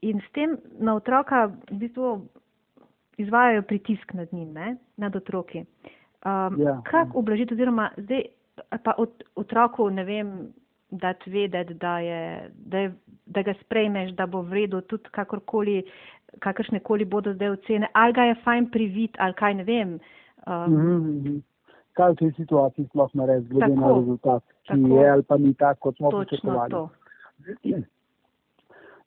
[0.01, 2.15] in s tem na otroka v bistvu
[3.21, 4.77] izvajajo pritisk nad njim, ne?
[4.97, 5.65] nad otroki.
[6.27, 6.81] Um, Ja.
[6.85, 8.25] Kako ublažiti, oziroma zdaj
[8.83, 10.33] pa od, otroku, ne vem,
[10.97, 12.21] dati vedeti, da, je,
[12.57, 12.93] da, je,
[13.27, 15.83] da ga sprejmeš, da bo v redu, tudi kakorkoli,
[16.39, 19.99] kakršne koli bodo zdaj ocene, ali ga je fajn privit, ali kaj ne vem.
[20.47, 21.37] Um, Mhm, mhm.
[21.93, 24.99] Kaj v tej situaciji sploh narediti, glede Tako, na rezultat, ki tako.
[24.99, 26.71] je ali pa ni tak, kot smo pričakovali.
[26.71, 26.89] to.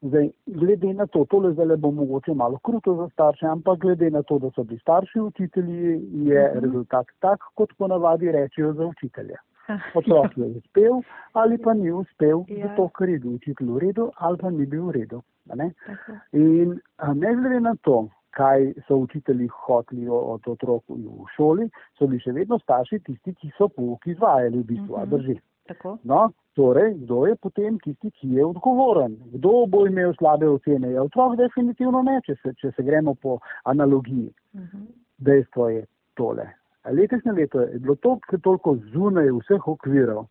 [0.02, 4.24] Zdaj, glede na to, tole zdaj bo mogoče malo kruto za starše, ampak glede na
[4.24, 6.60] to, da so bili starši učitelji, je Mhm.
[6.60, 9.36] rezultat tak, kot ponavadi rečejo za učitelje.
[9.96, 11.02] Otrok je uspel
[11.34, 12.68] ali pa ni uspel, Ja.
[12.68, 15.22] zato ker je bil učitelj v redu ali pa ni bil v redu.
[15.56, 15.72] Ne?
[15.86, 16.14] Tako.
[16.34, 16.80] In
[17.16, 20.98] ne glede na to, kaj so učitelji hoteli od otrok v
[21.36, 21.66] šoli,
[21.98, 25.10] so bili še vedno starši tisti, ki so pouk izvajali v bistvu, a Mhm.
[25.10, 25.40] drži.
[25.68, 25.98] Tako.
[26.04, 29.18] No, torej, kdo je potem tisti, ki je odgovoren?
[29.34, 30.92] Kdo bo imel slabe ocene?
[30.92, 34.34] Ja, otrok definitivno ne, če se, če se gremo po analogiji.
[34.56, 34.86] Mhm.
[35.18, 35.86] Dejstvo je
[36.16, 36.46] tole.
[36.86, 40.26] Letošnje leto je bilo toliko, toliko zunaj vseh okvirov,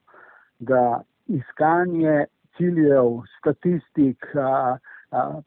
[0.59, 2.25] da iskanje
[2.57, 4.79] ciljev, statistik, a,
[5.11, 5.41] a,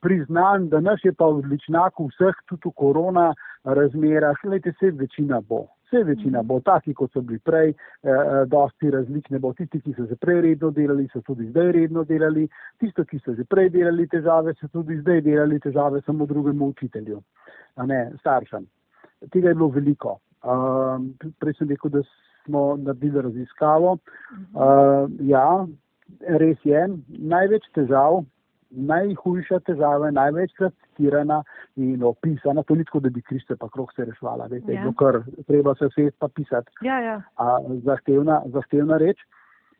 [0.00, 3.34] priznan, da naš je pa odličnak vseh, tudi v korona
[3.64, 5.66] razmerah, lejte se, večina bo.
[5.86, 9.52] Vse večina bo taki, kot so bili prej, eh, dosti različne bo.
[9.52, 12.48] Tisti, ki so že prej redno delali, so tudi zdaj redno delali.
[12.80, 17.22] Tisto, ki so že prej delali težave, so tudi zdaj delali težave samo drugemu učitelju,
[17.76, 18.66] a ne staršem.
[19.30, 20.18] Tega je bilo veliko.
[20.46, 21.10] Um,
[21.42, 22.02] prej sem rekel, da
[22.44, 23.96] smo naredili raziskavo.
[24.54, 25.66] Uh, ja,
[26.38, 26.86] res je,
[27.18, 28.22] največ težav
[28.70, 31.42] najhujša težava, največkrat citirana
[31.76, 34.92] in opisana, to ni tako, da bi Kriste pa krok se rešvala, veste, Ja.
[34.98, 37.22] kar treba se vse pa pisati, Ja, ja.
[37.36, 39.18] a, zahtevna, zahtevna reč.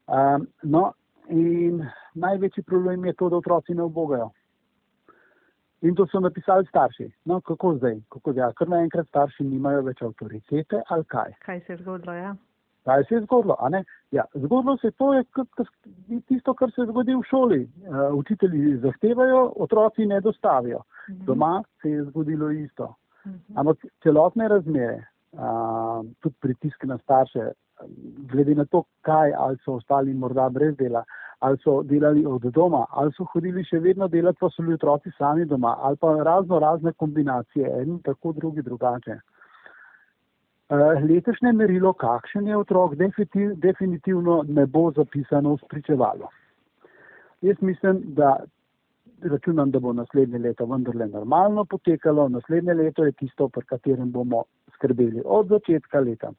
[0.07, 0.93] A, no,
[1.29, 4.31] in največji problem je to, da otroci ne obogajo.
[5.83, 7.11] In to so napisali starši.
[7.25, 8.01] No, kako zdaj?
[8.13, 8.53] Kako zdaj?
[8.59, 11.35] Ker naenkrat starši nimajo več avtoritete ali kaj?
[11.45, 12.35] Kaj se je zgodilo, ja?
[12.85, 13.57] Kaj se je zgodilo?
[13.61, 13.83] a ne?
[14.11, 15.25] Ja, zgodilo se to, je,
[16.29, 17.61] tisto, kar se zgodi v šoli.
[17.65, 20.81] Uh, učitelji zahtevajo, otroci ne dostavijo.
[21.09, 22.95] Doma se je zgodilo isto.
[23.27, 23.59] Mhm.
[23.59, 27.51] Ampak celotne razmere, uh, tudi pritisk na starše,
[28.33, 31.05] glede na to, kaj ali so ostali morda brez dela,
[31.39, 35.13] ali so delali od doma, ali so hodili še vedno delati, pa so bili otroci
[35.19, 39.19] sami doma, ali pa razno razne kombinacije, en tako, drugi drugače.
[40.67, 46.31] Uh, letošnje merilo, kakšen je otrok, definitiv, definitivno ne bo zapisano v spričevalo.
[47.47, 48.37] Jaz mislim, da
[49.23, 52.29] računam, da bo naslednje leto vendarle normalno potekalo.
[52.29, 56.33] Naslednje leto je tisto, pri katerem bomo skrbeli od začetka leta,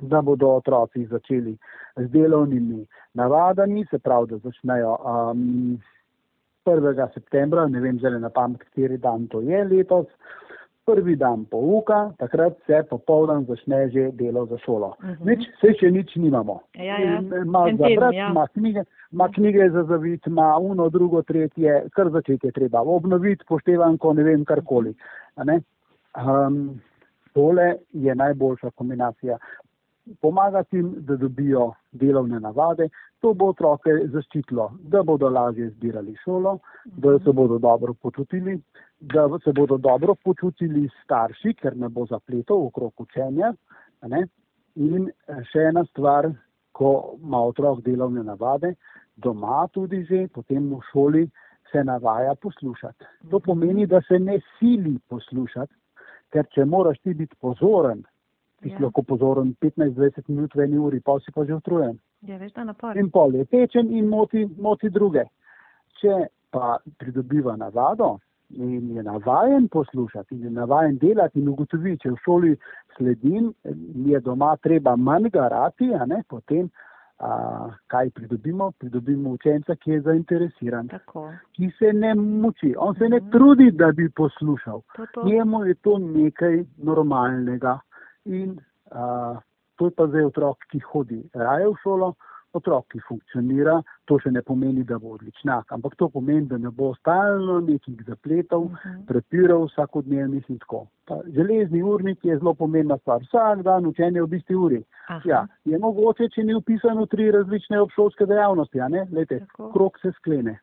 [0.00, 1.56] da bodo otroci začeli
[1.96, 4.96] z delovnimi navadami, se pravi, da začnejo
[5.30, 5.78] um,
[6.66, 7.08] 1.
[7.14, 10.06] septembra, ne vem zdaj na pamet, kateri dan to je letos,
[10.86, 14.94] prvi dan pouka, takrat se popoldan začne že delo za šolo.
[14.98, 15.12] Uh Mhm.
[15.12, 15.26] -huh.
[15.26, 16.60] Nič, se še nič nimamo.
[16.74, 17.20] Ja, ja.
[17.44, 18.28] Ima En za brati, ja.
[18.30, 18.82] ima knjige,
[19.12, 22.80] ima knjige za zavit, ima uno, drugo, tretje, kar začeti je treba.
[22.80, 24.94] Obnoviti, poštevanko, ne vem, karkoli.
[25.44, 25.60] ne.
[26.16, 26.80] Um,
[27.32, 29.38] tole je najboljša kombinacija.
[30.20, 32.88] Pomagati jim, da dobijo delovne navade,
[33.20, 38.56] to bo otroke zaščitilo, da bodo lažje zbirali šolo, da se bodo dobro počutili,
[39.00, 43.52] da se bodo dobro počutili starši, ker ne bo zapletov okrog učenja.
[44.08, 44.26] ne.
[44.76, 46.30] In eh, še ena stvar,
[46.72, 48.74] ko ima otrok delovne navade,
[49.16, 51.24] doma tudi že, potem v šoli
[51.72, 53.04] se navaja poslušati.
[53.30, 55.74] To pomeni, da se ne sili poslušati,
[56.32, 58.04] ker če moraš ti biti pozoren,
[58.62, 58.78] ti si Ja.
[58.80, 61.98] lahko pozoren 15-20 minut v eni uri, pa si pa že utrujen.
[62.22, 62.96] Je veš, da napor.
[62.96, 65.24] In pol je tečen in moti, moti druge.
[66.00, 68.18] Če pa pridobiva navado
[68.50, 72.56] in je navajen poslušati in je navajen delati in ugotovi, če v šoli
[72.96, 73.52] sledim,
[74.04, 76.68] je doma treba manj garati, a ne, potem
[77.18, 77.30] a,
[77.86, 78.70] kaj pridobimo?
[78.72, 81.28] Pridobimo učenca, ki je zainteresiran, Tako.
[81.52, 83.30] ki se ne muči, on se ne Mhm.
[83.30, 84.80] trudi, da bi poslušal.
[84.96, 85.24] To, to.
[85.24, 87.78] Njemu je to nekaj normalnega.
[88.24, 88.58] In
[88.90, 89.34] a,
[89.76, 92.14] to je pa zdaj otrok, ki hodi raje v šolo,
[92.52, 93.76] otrok, ki funkcionira.
[94.04, 98.02] To še ne pomeni, da bo odličnak, ampak to pomeni, da ne bo stalno nekih
[98.06, 99.04] zapletov, Mhm.
[99.06, 100.86] prepirov vsakodnevnih in tako.
[101.06, 103.20] Ta železni urnik je zelo pomembna stvar.
[103.22, 104.82] Vsak dan učenje v isti uri.
[105.08, 105.20] Aha.
[105.24, 109.06] Ja, je mogoče, če ni upisano tri različne obšolske dejavnosti, a ne?
[109.12, 109.70] Lejte, Tako.
[109.72, 110.58] krok se sklene.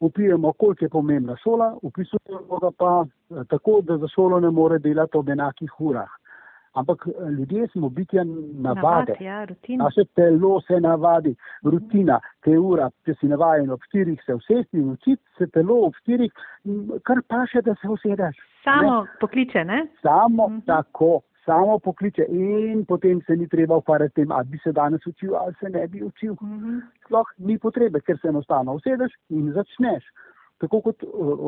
[0.00, 4.78] Upijemo, koliko je pomembna šola, upisujemo ga pa eh, tako, da za šolo ne more
[4.78, 6.10] delati ob enakih urah.
[6.76, 9.12] Ampak eh, ljudje smo bitja navade.
[9.12, 9.84] Navad, ja, rutina.
[9.84, 14.90] Naše telo se navadi, rutina, te ura, če si navajen ob štirih se usesti in
[14.92, 16.32] učiti, se telo ob štirih,
[16.64, 18.36] m, kar paše, da se usedeš.
[18.64, 19.86] Samo pokliče, ne?
[20.02, 20.58] Samo Mhm.
[20.66, 25.34] tako, samo pokliče in potem se ni treba ukvarjati tem, ali bi se danes učil
[25.36, 26.34] ali se ne bi učil.
[26.42, 26.78] Mhm.
[27.04, 30.04] Sploh ni potrebe, ker se enostavno usedeš in začneš.
[30.58, 31.02] Tako kot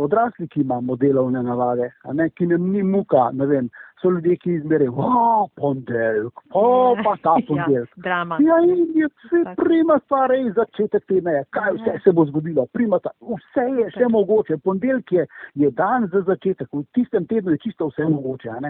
[0.04, 3.70] odrasli, ki imamo delovne navade, a ne, ki nam ni muka, vem,
[4.02, 7.88] so ljudje, ki izberejo, o, ponedeljek, o, pa ta ponedeljek.
[7.96, 8.38] Ja, drama.
[8.44, 12.98] Ja, in je vse prima stvar, ej, začetek je, kaj vse se bo zgodilo, prima
[12.98, 17.64] ta, vse je še mogoče, ponedeljek je, je dan za začetek, v tistem tednu je
[17.64, 18.60] čisto vse mogoče,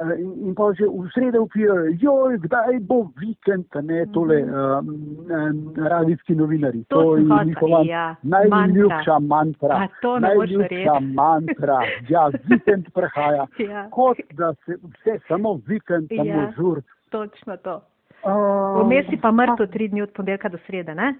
[0.00, 4.88] In, in pa že v sredo upijo, joj, kdaj bo vikend, ne, tole um,
[5.28, 6.78] um, radijski novinari.
[6.78, 6.88] Mhm.
[6.88, 9.74] To sem je hotel, njihova ja, najljubša mantra.
[9.76, 11.78] A to ne moreš najljubša mantra.
[12.08, 13.46] Ja, vikend prehaja.
[13.70, 13.88] Ja.
[13.90, 16.52] Kot da se vse samo vikend, samo Ja.
[16.56, 16.80] žur.
[17.10, 17.80] Točno to.
[18.24, 21.14] Uh, Vmes si pa mrtev tri dni od ponedeljka do srede, ne?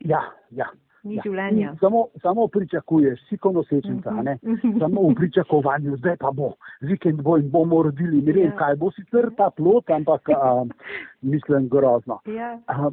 [0.00, 0.66] Ja, ja.
[1.02, 1.22] Ni ja.
[1.24, 1.74] življenja.
[1.80, 4.22] Samo, samo pričakuješ, si kot nosečnica, Mhm.
[4.22, 4.38] ne?
[4.80, 8.56] samo v pričakovanju, zdaj pa bo, vikend bo in bomo rodili, ne vem Ja.
[8.56, 10.64] kaj, bo sicer ta plot, ampak a,
[11.22, 12.20] mislim grozno.
[12.26, 12.58] Ja.
[12.66, 12.90] A,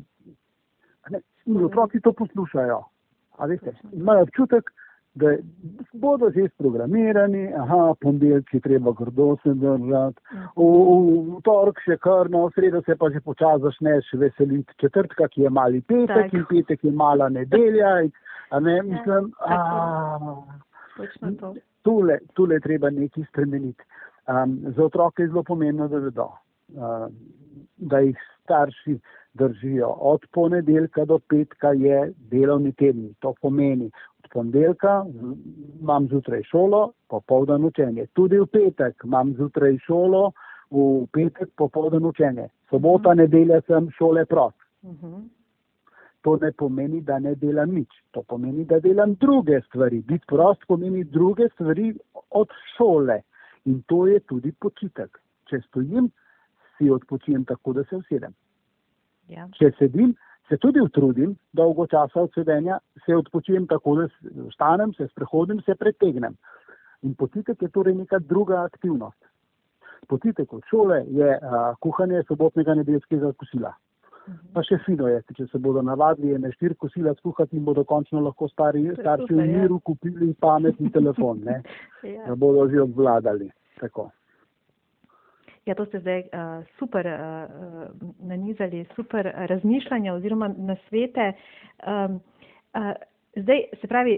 [1.10, 2.84] ne, in otroci to poslušajo,
[3.38, 4.72] a veste, imajo občutek,
[5.18, 5.34] da
[5.94, 10.22] bodo že sprogramirani, aha, ponedeljki treba grdo se držati,
[10.56, 10.68] v,
[11.32, 15.48] v torek še kar, no, v sredo se pa že počasi začneš veseliti četrtka, ki
[15.48, 16.34] je mali petek Tak.
[16.34, 18.00] in petek je mala nedelja.
[18.06, 18.12] In,
[18.50, 20.46] a ne, mislim, tako.
[21.02, 21.18] a,
[21.84, 23.84] tule, tule je treba nekaj spremeniti.
[24.28, 26.32] Um, za otroke je zelo pomembno, da vedo,
[26.76, 27.14] um,
[27.78, 29.00] da jih starši
[29.34, 29.88] držijo.
[29.88, 33.14] Od ponedeljka do petka je delovni teden.
[33.20, 33.92] To pomeni,
[34.38, 35.06] ponedeljka
[35.82, 38.06] imam zjutraj šolo, popoldan učenje.
[38.14, 40.32] Tudi v petek imam zjutraj šolo,
[40.70, 42.50] v petek popoldan učenje.
[42.70, 44.60] Sobota, nedelja sem šole prost.
[44.86, 45.26] Mhm.
[46.22, 47.94] To ne pomeni, da ne delam nič.
[48.12, 50.02] To pomeni, da delam druge stvari.
[50.02, 51.94] Biti prost pomeni druge stvari
[52.30, 53.22] od šole.
[53.66, 55.18] In to je tudi počitek.
[55.50, 56.12] Če stojim,
[56.78, 58.34] si odpočijem tako, da se usedem.
[59.28, 59.48] Ja.
[59.58, 60.16] Če sedim,
[60.50, 64.08] se tudi utrudim, dolgo časa od sedenja, se odpočijem tako, da
[64.50, 66.38] vstanem, se sprehodim, se pretegnem.
[67.02, 69.20] In počitek je torej neka druga aktivnost.
[70.08, 73.74] Počitek od šole je a, kuhanje sobotnega nedeljskega kosila.
[74.54, 78.20] Pa še fino je, če se bodo navadili ene štiri kosila skuhati in bodo končno
[78.24, 79.48] lahko stari, starši v ja.
[79.54, 81.62] miru kupili pametni telefon, ne?
[82.08, 82.28] Ja.
[82.28, 83.50] da bodo že obvladali.
[83.82, 84.12] Tako.
[85.68, 86.30] Ja, to ste zdaj uh,
[86.80, 87.14] super uh,
[88.22, 91.34] nanizali, super razmišljanja oziroma nasvete.
[91.84, 92.20] Um,
[92.74, 92.92] uh,
[93.36, 94.14] zdaj, se pravi,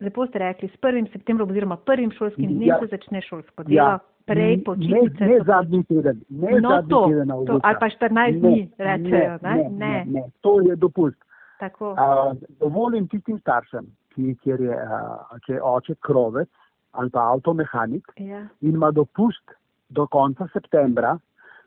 [0.00, 1.12] lepo ste rekli, s 1.
[1.12, 2.78] septembrom oziroma prvim šolskim dnem Ja.
[2.80, 3.98] se začne šolsko delo, Ja.
[4.26, 5.26] prej Ne, počitnice.
[5.26, 7.60] ne so- zadnji teden, ne No, zadnji to, teden to, avgusta.
[7.62, 9.54] ali pa 14 dni, rečejo, ne?
[9.54, 9.70] Ne, Ne.
[9.86, 11.20] ne, ne, to je dopust.
[11.60, 11.94] Tako.
[11.98, 15.00] A, Dovolim tistim staršem, ki, kjer je, a,
[15.40, 16.48] če je oče krovec
[16.92, 18.40] ali pa avtomehanik Ja.
[18.60, 19.50] in ima dopust
[19.90, 21.18] do konca septembra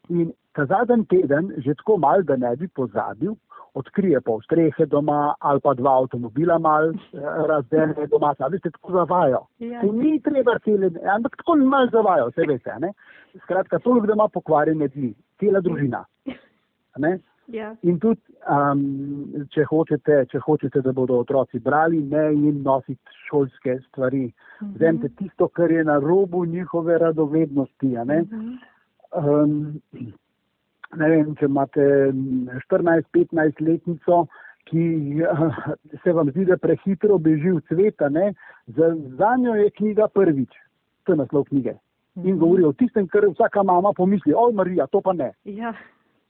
[0.10, 3.34] in ta zadnji teden že tako mal, da ne bi pozabil,
[3.74, 7.20] odkrije pol strehe doma ali pa dva avtomobila mal eh,
[7.50, 9.46] razdene doma, a veste, tako zavajo.
[9.60, 9.82] Ja.
[9.82, 12.94] Se ni treba cele, ampak tako mal zavajo, vse veste, ne.
[13.44, 16.04] Skratka, toliko, da ima pokvarjene dni, cela družina.
[16.98, 17.18] Ne?
[17.48, 17.74] Ja.
[17.84, 18.84] In tudi, um,
[19.52, 24.30] če, hočete, če hočete, da bodo otroci brali, ne jim nositi šolske stvari.
[24.62, 24.74] Mhm.
[24.76, 27.88] Vzemite tisto, kar je na robu njihove radovednosti.
[27.88, 28.22] Ne?
[28.22, 28.54] Mhm.
[29.14, 29.74] Um,
[30.98, 31.84] ne vem, če imate
[32.70, 34.26] 14-15 letnico,
[34.70, 34.84] ki
[35.28, 35.58] uh,
[36.04, 38.32] se vam zdi, da prehitro beži v cvet, a ne,
[38.68, 40.56] za, za njo je knjiga prvič,
[41.04, 41.76] to je naslov knjige.
[42.24, 45.32] In govori o tistem, kar vsaka mama pomisli, oj Marija, to pa ne.
[45.50, 45.74] Ja.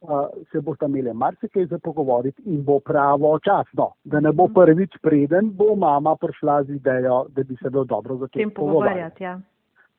[0.03, 4.97] Uh, se boste imeli marsikaj za pogovoriti in bo pravo časno, da ne bo prvič
[5.01, 9.39] preden bo mama prišla z idejo, da bi se bilo dobro začeti tem pogovarjati, ja.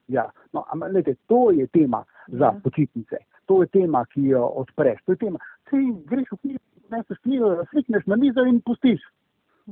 [0.07, 2.59] Ja, no, ampak gledajte, to je tema za Ja.
[2.63, 3.17] počitnice.
[3.45, 5.01] To je tema, ki jo odpreš.
[5.05, 5.39] To je tema.
[5.69, 9.01] Sej greš v knjigo, neseš knjigo, slikneš na mizo in pustiš.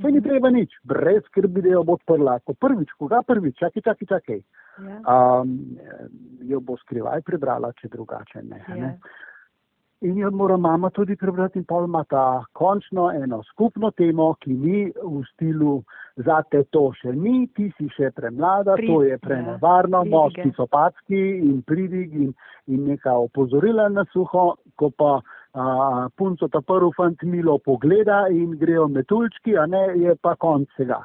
[0.02, 2.40] Sej ni treba nič, brez skrbi, da jo bo odprla.
[2.42, 4.40] Ko prvič, koga prvič, čakaj, čakaj, čakaj.
[4.82, 4.98] ja.
[5.06, 5.78] Um,
[6.42, 8.64] jo bo skrivaj prebrala, če drugače ne.
[8.66, 8.98] a ne.
[10.04, 10.10] Ja.
[10.10, 14.52] In jo mora mama tudi prebrati in pol ima ta končno eno skupno temo, ki
[14.52, 15.82] ni v stilu
[16.16, 20.16] zate to še ni, ti si še premlada, Prid- to je ja, prenevarno, pridige.
[20.16, 22.34] moški so packi in pridig in,
[22.66, 25.20] in neka opozorila na suho, ko pa
[25.54, 30.68] a, punco ta prvi fant milo pogleda in grejo metuljčki, a ne je pa konc
[30.74, 31.04] vsega.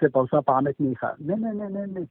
[0.00, 1.14] Se pa vsa pamet neha.
[1.18, 2.06] Ne, ne, ne, ne, ne.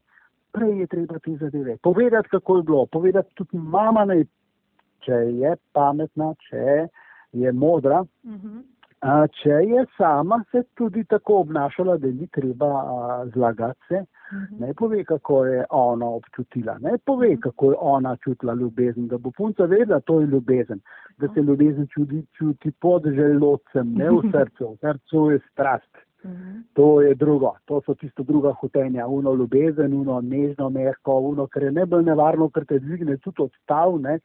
[0.53, 4.23] Prej je treba te zadeve povedati, kako je bilo, povedati tudi mama naj
[4.99, 6.87] če je pametna, če
[7.33, 8.59] je modra, Mhm.
[9.01, 12.69] a, če je sama se tudi tako obnašala, da ni treba
[13.33, 14.01] zlagati se,
[14.33, 14.59] Mhm.
[14.59, 19.31] ne pove, kako je ona občutila, ne pove, kako je ona čutila ljubezen, da bo
[19.31, 20.79] punca vedela, to je ljubezen,
[21.17, 25.97] da se ljubezen čuti, čuti pod želodcem, ne v srcu, v srcu je strast.
[26.25, 26.59] Mhm.
[26.73, 31.63] To je drugo, to so tisto druga hotenja, uno ljubezen, uno nežno, mehko, uno, kar
[31.63, 34.19] je najbolj nevarno, ker te dvigne tudi odstav, ne.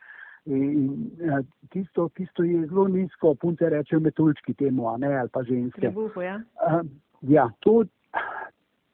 [0.44, 1.40] In, in eh,
[1.72, 5.80] tisto, tisto je zelo nizko, punce rečejo metuljčki temu, a ne, ali pa ženske.
[5.80, 6.40] Trebuhu, ja.
[6.60, 6.82] Uh,
[7.22, 7.84] ja, to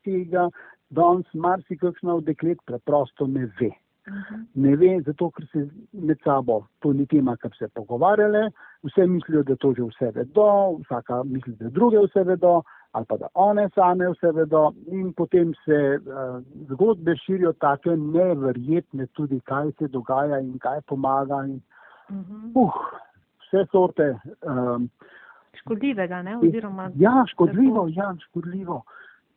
[0.06, 0.48] tega
[0.90, 3.70] danes marsikakšna od deklet preprosto ne ve.
[4.08, 4.42] Mhm.
[4.54, 8.48] Ne ve, zato ker se med sabo to ni tema, kar se pogovarjale,
[8.86, 12.62] vse mislijo, da to že vse vedo, vsaka misli, da druge vse vedo,
[12.92, 19.06] ali pa da one same vse vedo in potem se uh, zgodbe širijo take neverjetne
[19.06, 21.60] tudi, kaj se dogaja in kaj pomaga in
[22.10, 22.50] Mhm.
[22.54, 22.74] uh,
[23.46, 24.18] vse sorte.
[24.42, 24.88] Um,
[25.60, 26.90] Škodljivega, ne, oziroma.
[26.94, 27.92] Ja, škodljivo, Tako.
[27.94, 28.82] ja, škodljivo.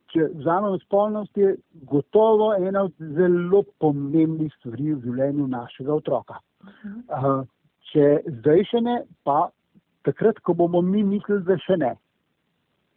[0.08, 6.38] Če vzamemo spolnost, je gotovo ena od zelo pomembnih stvari v življenju našega otroka.
[6.64, 7.46] Uh,
[7.92, 9.50] če zdaj še ne, pa
[10.06, 11.96] takrat, ko bomo mi mislili, da še ne,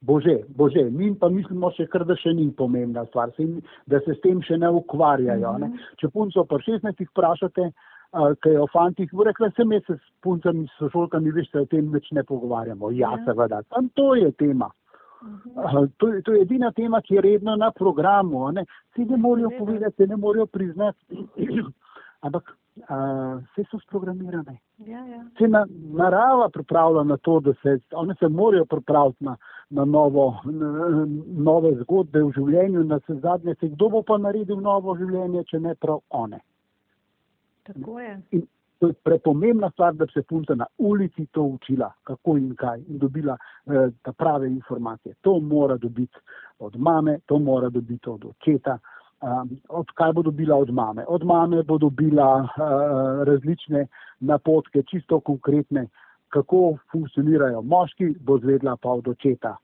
[0.06, 0.84] bože, bože.
[0.90, 3.46] Mi pa mislimo še kar, da še ni pomembna stvar, se,
[3.90, 5.52] da se s tem še ne ukvarjajo.
[5.62, 5.68] Ne?
[5.72, 5.92] Mhm.
[6.00, 9.98] Če punco pa 16 vprašate, uh, kaj je o fantih, bo rekla, sem jaz se
[9.98, 12.90] s puncami, s sošolkami, veš, se o tem več ne pogovarjamo.
[12.94, 13.24] Ja, Ja.
[13.26, 14.70] seveda, tam to je tema.
[15.56, 18.46] Uh, to, to je edina tema, ki je redno na programu.
[18.52, 18.66] Ne?
[18.92, 19.58] Vsi ne Seveda.
[19.58, 21.26] povedati, se ne morejo priznati.
[22.26, 24.58] Ampak uh, vse so sprogramirane.
[24.78, 25.24] Ja, ja.
[25.38, 29.36] Se na, narava pripravlja na to, da se one se morajo pripraviti na,
[29.70, 34.60] na, novo, na nove zgodbe v življenju, na se zadnje se kdo bo pa naredil
[34.60, 36.40] novo življenje, če ne prav one.
[37.66, 38.20] Tako je.
[38.30, 38.46] In
[38.78, 42.80] to je prepomembna stvar, da bi se punca na ulici to učila, kako in kaj,
[42.88, 45.14] in dobila eh, prave informacije.
[45.20, 46.18] To mora dobiti
[46.58, 48.78] od mame, to mora dobiti od očeta.
[49.24, 51.04] Um, od kaj bo dobila od mame?
[51.08, 53.86] Od mame bo dobila uh, različne
[54.20, 55.86] napotke, čisto konkretne,
[56.28, 59.56] kako funkcionirajo moški, bo zvedla pa od očeta.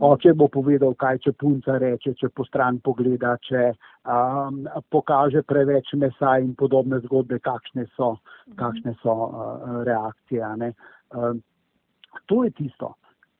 [0.00, 3.70] Oče bo povedal, kaj če punca reče, če po stran pogleda, če
[4.04, 8.16] um, pokaže preveč mesa in podobne zgodbe, kakšne so,
[8.58, 10.50] kakšne so uh, reakcije.
[10.60, 10.72] Ne?
[11.16, 11.40] Um,
[12.28, 12.92] to je tisto,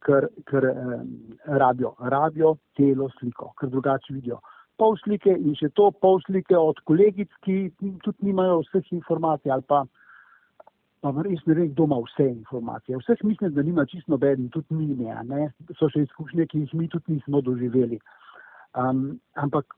[0.06, 1.12] kar, kar um,
[1.44, 1.94] rabijo.
[2.00, 4.40] Rabijo celo sliko, ker drugače vidijo.
[4.82, 9.68] Pol slike in še to pol slike od kolegic, ki tudi nimajo vseh informacij ali
[9.70, 9.84] pa
[11.02, 12.98] Pa res ne vem, kdo ima vse informacije.
[13.00, 15.48] Vseh mislim, da nima čisto noben, tudi mi ne, ne.
[15.74, 17.98] So še izkušnje, ki jih mi tudi nismo doživeli.
[18.78, 19.00] Um,
[19.34, 19.74] ampak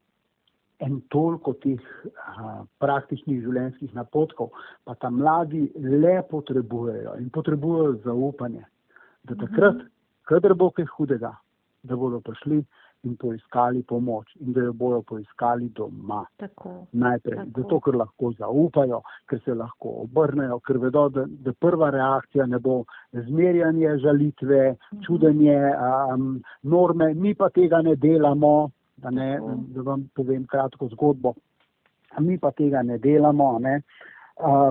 [0.84, 1.80] en toliko teh
[2.10, 4.52] uh, praktičnih življenjskih napotkov,
[4.84, 8.66] pa ta mladi le potrebujejo in potrebujejo zaupanje,
[9.24, 9.80] da takrat,
[10.28, 11.32] kadar bo kaj hudega,
[11.88, 12.60] da bodo prišli
[13.04, 16.86] in poiskali pomoč in da jo bojo poiskali doma Tako.
[16.92, 17.60] najprej, Tako.
[17.60, 19.00] zato ker lahko zaupajo,
[19.30, 24.62] ker se lahko obrnejo, ker vedo, da, da prva reakcija ne bo zmerjanje, žalitve,
[25.06, 25.58] čudenje,
[26.14, 29.60] um, norme, mi pa tega ne delamo, da, ne, Tako.
[29.74, 31.34] da vam povem kratko zgodbo.
[32.18, 33.58] Mi pa tega ne delamo.
[33.58, 33.76] Ne.
[33.76, 34.13] Uh,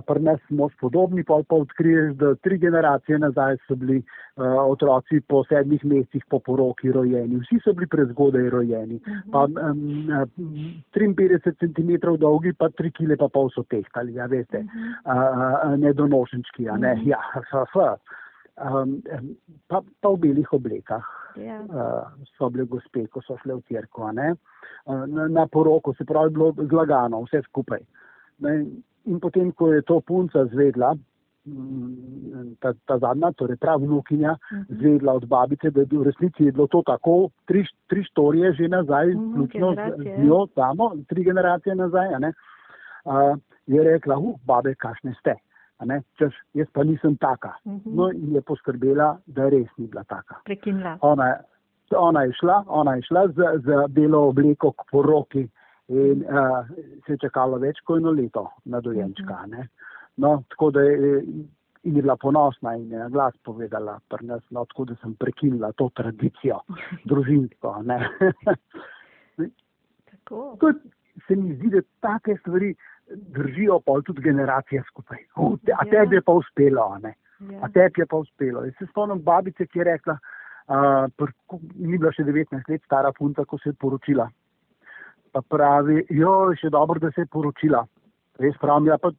[0.07, 5.21] pri nas smo spodobni, pa pa odkriješ, da tri generacije nazaj so bili uh, otroci
[5.27, 7.39] po sedmih mesecih po poroki rojeni.
[7.39, 8.99] Vsi so bili prezgodaj rojeni.
[9.31, 9.55] Pa um,
[10.37, 15.79] um, 53 cm dolgi, pa 3 kg pa pol so tehtali, ja veste, uh, uh,
[15.79, 17.79] nedonošenčki, a ne, ja, f, f.
[18.53, 18.99] Um,
[19.67, 21.03] pa, pa v belih oblekah
[21.33, 21.63] Ja.
[21.65, 23.81] uh, so bile gospe, ko so šle v
[24.13, 24.35] ne,
[24.85, 27.81] uh, na, na poroko, se pravi, bilo zlagano, vse skupaj.
[28.45, 28.65] Ne,
[29.05, 30.93] in potem, ko je to punca zvedla,
[31.45, 34.35] mm, ta, ta zadnja, torej prav vnukinja,
[34.69, 38.53] zvedla od babice, da je bil v resnici je bilo to tako, tri, tri štorije
[38.53, 43.37] že nazaj, Mhm, vključno z, generacije, z njo samo, tri generacije nazaj, uh,
[43.67, 45.35] je rekla, uh, babe, kašne ste.
[46.17, 47.57] češ, jaz pa nisem taka.
[47.65, 47.95] Mhm.
[47.95, 50.35] No, in je poskrbela, da res ni bila taka.
[50.45, 50.97] Prekinila.
[51.01, 51.35] Ona,
[51.97, 55.49] ona je šla, ona je šla z, z belo obleko k poroki
[55.87, 56.67] in uh,
[57.05, 59.45] se je čakalo več kot eno leto na dojenčka.
[59.47, 59.67] ne.
[60.17, 61.23] No, tako da je,
[61.83, 65.15] in je bila ponosna in je na glas povedala pri nas, no, tako da sem
[65.15, 66.59] prekinila to tradicijo
[67.09, 67.83] družinsko.
[70.59, 70.71] to
[71.27, 72.75] se mi zdi, da take stvari
[73.15, 75.17] držijo pa tudi generacije skupaj.
[75.35, 75.91] Uh, te, a Ja.
[75.91, 77.13] tebi je pa uspelo, ne.
[77.39, 77.59] Ja.
[77.61, 78.63] A tebi je pa uspelo.
[78.63, 80.13] Jaz se spomnim babice, ki je rekla,
[80.67, 84.29] uh, pr, ko, ni bila še 19 let stara punca, ko se je poročila.
[85.33, 87.83] Pa pravi, jo, še dobro, da se je poročila.
[88.39, 89.09] Res pravim, ja, pa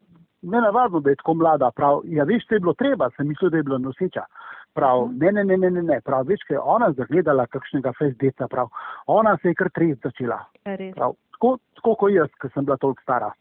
[0.44, 1.70] ne navadno, da je tako mlada.
[1.74, 4.22] Prav, ja, veš, to je bilo treba, sem mislil, da je bila noseča.
[4.74, 6.00] Prav, ne, ne, ne, ne, ne, ne.
[6.06, 8.70] Prav, veš, kaj je ona zagledala kakšnega fejsdeca, prav,
[9.06, 10.40] ona se je kar trez začela.
[10.66, 10.76] Ja.
[10.94, 13.32] Prav, tako, tako kot jaz, ki sem bila toliko stara.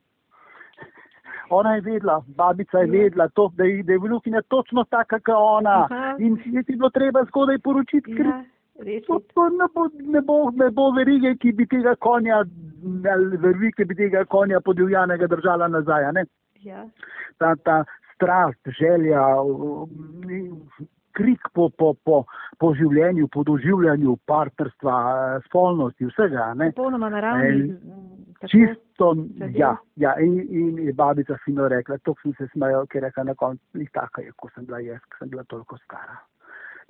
[1.57, 2.91] Ona je vedela, babica je Ja.
[2.91, 5.88] vedela, to, da je, da je vnukinja točno taka, kot ona.
[5.89, 6.15] Aha.
[6.19, 8.43] In je ti bilo treba zgodaj poročiti, ker Ja.
[9.07, 12.43] To, to ne, bo, ne, bo, ne bo verige, ki bi tega konja,
[13.03, 16.11] verige, ki bi tega konja podivjanega držala nazaj.
[16.63, 16.86] Ja.
[17.38, 17.84] Ta, ta
[18.15, 19.21] strast, želja,
[21.13, 22.23] krik po, po, po,
[22.59, 24.95] po življenju, po doživljanju partnerstva,
[25.47, 26.51] spolnosti, vsega.
[26.63, 27.75] Popolnoma naravni.
[28.39, 28.51] Tako.
[28.51, 29.13] Čisto,
[29.55, 33.29] ja, ja in, in je babica fino rekla, to sem se smejal, ker je rekla
[33.29, 36.17] na koncu, ni taka je, ko sem bila jaz, ko sem bila toliko stara.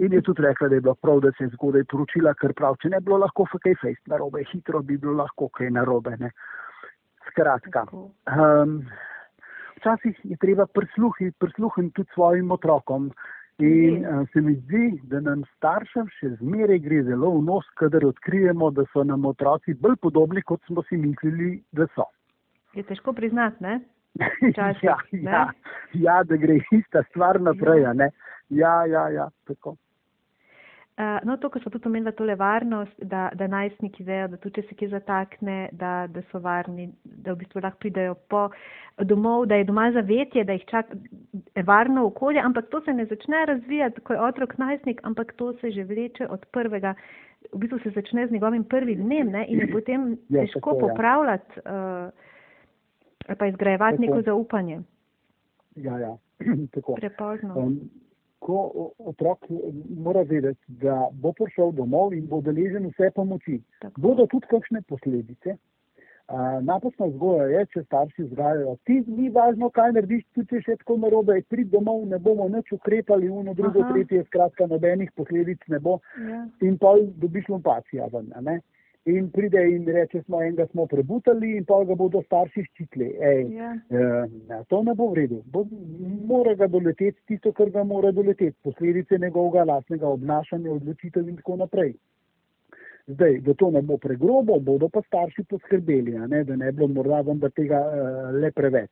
[0.04, 2.76] In je tudi rekla, da je bilo prav, da se je zgodaj poročila, ker prav,
[2.82, 6.18] če ne bi bilo lahko kaj fejst narobe, hitro bi bilo lahko kaj narobe.
[6.20, 6.32] Ne.
[7.30, 8.82] Skratka, um,
[9.78, 13.14] včasih je treba prisluhniti prisluhniti tudi svojim otrokom.
[13.62, 18.04] In uh, se mi zdi, da nam staršem še zmeraj gre zelo v nos, kadar
[18.08, 22.08] odkrijemo, da so nam otroci bolj podobni, kot smo si mislili, da so.
[22.74, 23.78] Je težko priznati, ne?
[24.50, 25.32] Včasih, ja, ne?
[25.32, 25.46] ja,
[26.02, 27.86] ja, da gre ista stvar naprej.
[27.86, 28.10] a ne.
[28.50, 29.78] Ja, ja, ja, tako.
[30.94, 34.62] Uh, no, to, ko so tudi omenila tole varnost, da, da najstniki vejo, da tudi
[34.62, 38.44] če se kje zatakne, da, da so varni, da v bistvu lahko pridejo po
[39.02, 41.00] domov, da je doma zavetje, da jih čaka
[41.66, 45.72] varno okolje, ampak to se ne začne razvijati, ko je otrok najstnik, ampak to se
[45.74, 46.94] že vleče od prvega,
[47.50, 50.76] v bistvu se začne z njegovim prvim dnem ne, in je potem Ja, težko tako,
[50.78, 50.88] ja.
[50.88, 52.14] popravljati uh,
[53.28, 54.06] ali pa izgrajevati Tako.
[54.06, 54.82] neko zaupanje.
[55.76, 56.18] Ja, ja.
[56.76, 56.96] tako.
[56.96, 57.54] Prepozno.
[57.58, 57.80] Um,
[58.44, 59.48] ko otrok
[60.06, 63.62] mora vedeti, da bo prišel domov in bo deležen vse pomoči.
[63.82, 64.02] Tako.
[64.02, 65.56] Bodo tudi kakšne posledice.
[66.24, 70.76] Uh, napačna vzgoja je, če starši vzgajajo, ti ni važno, kaj narediš, tudi če še
[70.80, 73.92] tako narobe, prid domov, ne bomo nič ukrepali, uno, drugo, Aha.
[73.92, 76.46] tretje, skratka, nobenih posledic ne bo Ja.
[76.64, 78.32] in pa dobiš lumpacija ven.
[78.40, 78.62] ne.
[79.06, 83.10] In pride in reče, smo enega smo prebutali in pa ga bodo starši ščitili.
[83.20, 83.74] Ej, Ja.
[83.92, 85.42] Eh, to ne bo v redu.
[85.52, 85.66] Bo,
[86.30, 91.60] mora ga doleteti tisto, kar ga mora doleteti, posledice njegovega lastnega obnašanja, odločitev in tako
[91.66, 91.94] naprej.
[93.08, 97.20] Zdaj, da to ne bo pregrobo, bodo pa starši poskrbeli, ne, da ne bo morda
[97.28, 98.92] vendar tega uh, le preveč.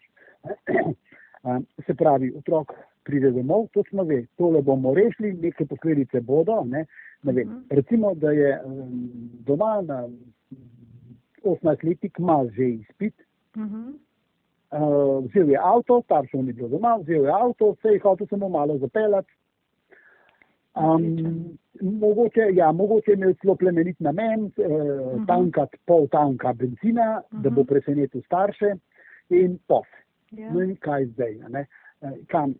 [1.88, 2.76] Se pravi, otrok
[3.08, 6.60] pride domov, točno ve, tole bomo rešili, neke posledice bodo.
[6.68, 6.86] Ne,
[7.24, 7.48] ne vem.
[7.48, 7.60] Mhm.
[7.70, 8.62] Recimo, da je
[9.46, 10.08] doma na
[11.44, 13.14] 18-letnik ima že izpit,
[13.56, 13.90] Mhm.
[14.72, 18.50] Uh, vzel je avto, staršev ni bilo doma, vzel je avto, se je hotel samo
[18.50, 19.32] malo zapeljati.
[20.76, 24.52] Um, mogoče, ja, mogoče je imel celo plemenit namen, uh,
[25.16, 25.26] Mhm.
[25.26, 27.68] tankati pol tanka benzina, da bo Mhm.
[27.68, 28.76] presenetil starše
[29.30, 29.88] in pos.
[30.32, 30.54] Ja.
[30.54, 31.36] No in kaj zdaj?
[31.50, 31.66] Ne?
[32.02, 32.56] Eh, Kam?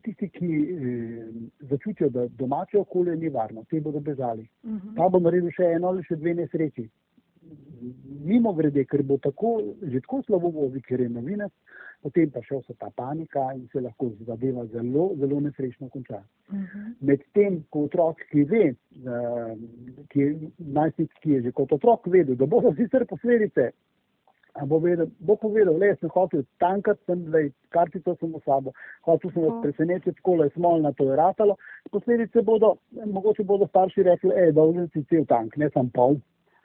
[0.00, 1.24] Tisti, ki eh,
[1.60, 4.48] začutijo, da domače okolje ni varno, te bodo bežali.
[4.64, 4.94] Mhm.
[4.96, 6.88] Ta bo naredil še eno ali še dve nesreči.
[8.24, 11.52] Mimo grede, ker bo tako, že tako slabo vozi, ker je novinec,
[12.02, 16.22] potem pa še vsa ta panika in se lahko zadeva zelo, zelo nesrečno konča.
[16.50, 16.88] Mhm.
[17.10, 19.54] Medtem, ko otrok, ki ve, eh,
[20.08, 23.72] ki je najstnik, ki je že kot otrok vedel, da bodo sicer posledice,
[24.60, 28.74] bo, vedel, bo povedal, le, sem hotel tankati, sem zdaj kartico sem v sabo,
[29.08, 29.62] hotel sem vas Tako.
[29.62, 31.56] presenetiti, tako je smolna, to je ratalo.
[31.90, 36.20] Posledice bodo, mogoče bodo starši rekli, ej, dolžen si cel tank, ne sam pol.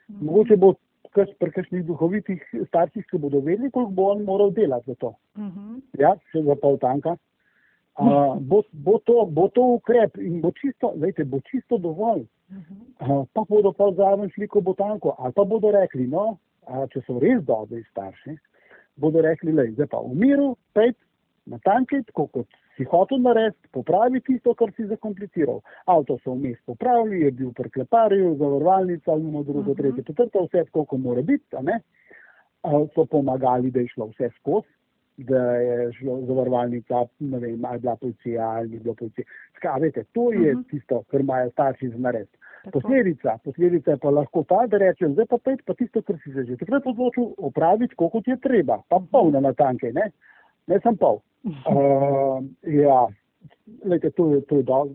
[0.08, 0.74] Mogoče bo
[1.16, 5.14] kaš, pri kakšnih duhovitih starših, ki bodo vedeli, koliko bo on moral delati za to.
[5.38, 5.80] Mhm.
[5.98, 7.16] Ja, še za pol tanka.
[7.98, 12.28] Uh, bo, bo, to, bo to ukrep in bo čisto, vejte, bo čisto dovolj.
[12.52, 12.76] Mhm.
[13.00, 15.16] Uh, pa bodo pa zraven šli, ko bo tanko.
[15.18, 16.36] Ali pa bodo rekli, no,
[16.68, 18.36] a, če so res dobri starši,
[18.96, 20.96] bodo rekli, le, zdaj pa v miru, pet,
[21.48, 25.62] na tanki, tako kot si hotel narediti, popravi tisto, kar si zakompliciral.
[25.90, 29.78] Avto so vmes popravili, je bil pri kleparju, zavarovalnica, eno, drugo, Mhm.
[29.80, 31.46] tretje, četrto, vse tako, kot mora biti,
[32.94, 34.68] so pomagali, da je šlo vse skozi,
[35.18, 39.24] da je šlo zavarovalnica, ne vem, ali je bila policija ali ni bila policija.
[39.56, 40.62] Skratka, veste, to je Mhm.
[40.70, 41.90] tisto, kar imajo starši.
[42.64, 42.80] Tako.
[42.80, 46.32] Posledica, posledica je pa lahko ta, da rečem, zdaj pa pet, pa tisto, kar si
[46.32, 50.10] se že takrat odločil, opraviti, tako kot je treba, pa polno na tanke, ne,
[50.66, 51.20] ne sem pol.
[51.44, 53.06] Uh, ja,
[53.84, 54.88] lejte, to je, to je, do,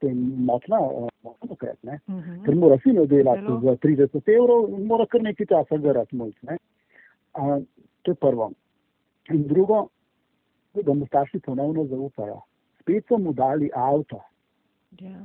[0.00, 2.00] to je močna, uh, močna ukrep, ne.
[2.08, 2.42] Mhm.
[2.44, 3.60] Ker mora fino delati Zelo.
[3.60, 6.32] za 30 evrov, mora kar nekaj časa garati mulj.
[6.42, 6.56] Ne?
[7.34, 7.60] A,
[8.02, 8.50] to je prvo.
[9.30, 9.88] In drugo,
[10.74, 12.40] da mu starši ponovno zaupajo.
[12.80, 14.20] Spet so mu dali avto.
[15.00, 15.20] Ja.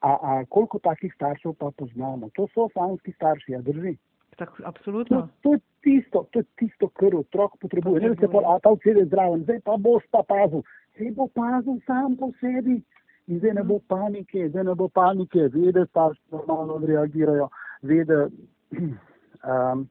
[0.00, 2.30] A, a koliko takih staršev pa poznamo?
[2.34, 3.96] To so samski starši, a drži.
[4.36, 5.28] Tako, To, absolutno.
[5.42, 8.00] to, je tisto, to je tisto, kar otrok potrebuje.
[8.00, 10.62] Ne, se pa, a ta vsede zraven, zdaj pa boš pa pazil.
[10.96, 12.80] Se bo pazil sam po sebi.
[13.26, 17.48] In zdaj ne bo panike, zdaj ne bo panike, ve, da starši normalno reagirajo,
[17.82, 18.28] ve, da.
[19.40, 19.86] Um,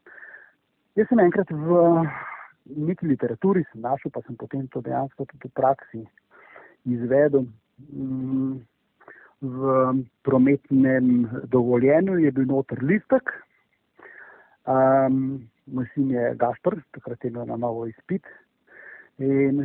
[0.93, 1.78] jaz sem enkrat v
[2.76, 6.03] neki literaturi sem našel, pa sem potem to dejansko tudi v praksi
[6.86, 7.45] izvedel.
[7.93, 8.59] Mm,
[9.41, 9.59] v
[10.28, 13.32] prometnem dovoljenju je bil noter listek.
[14.67, 18.26] Um, moj sin je Gašpr, takrat je imel na novo izpit.
[19.20, 19.63] In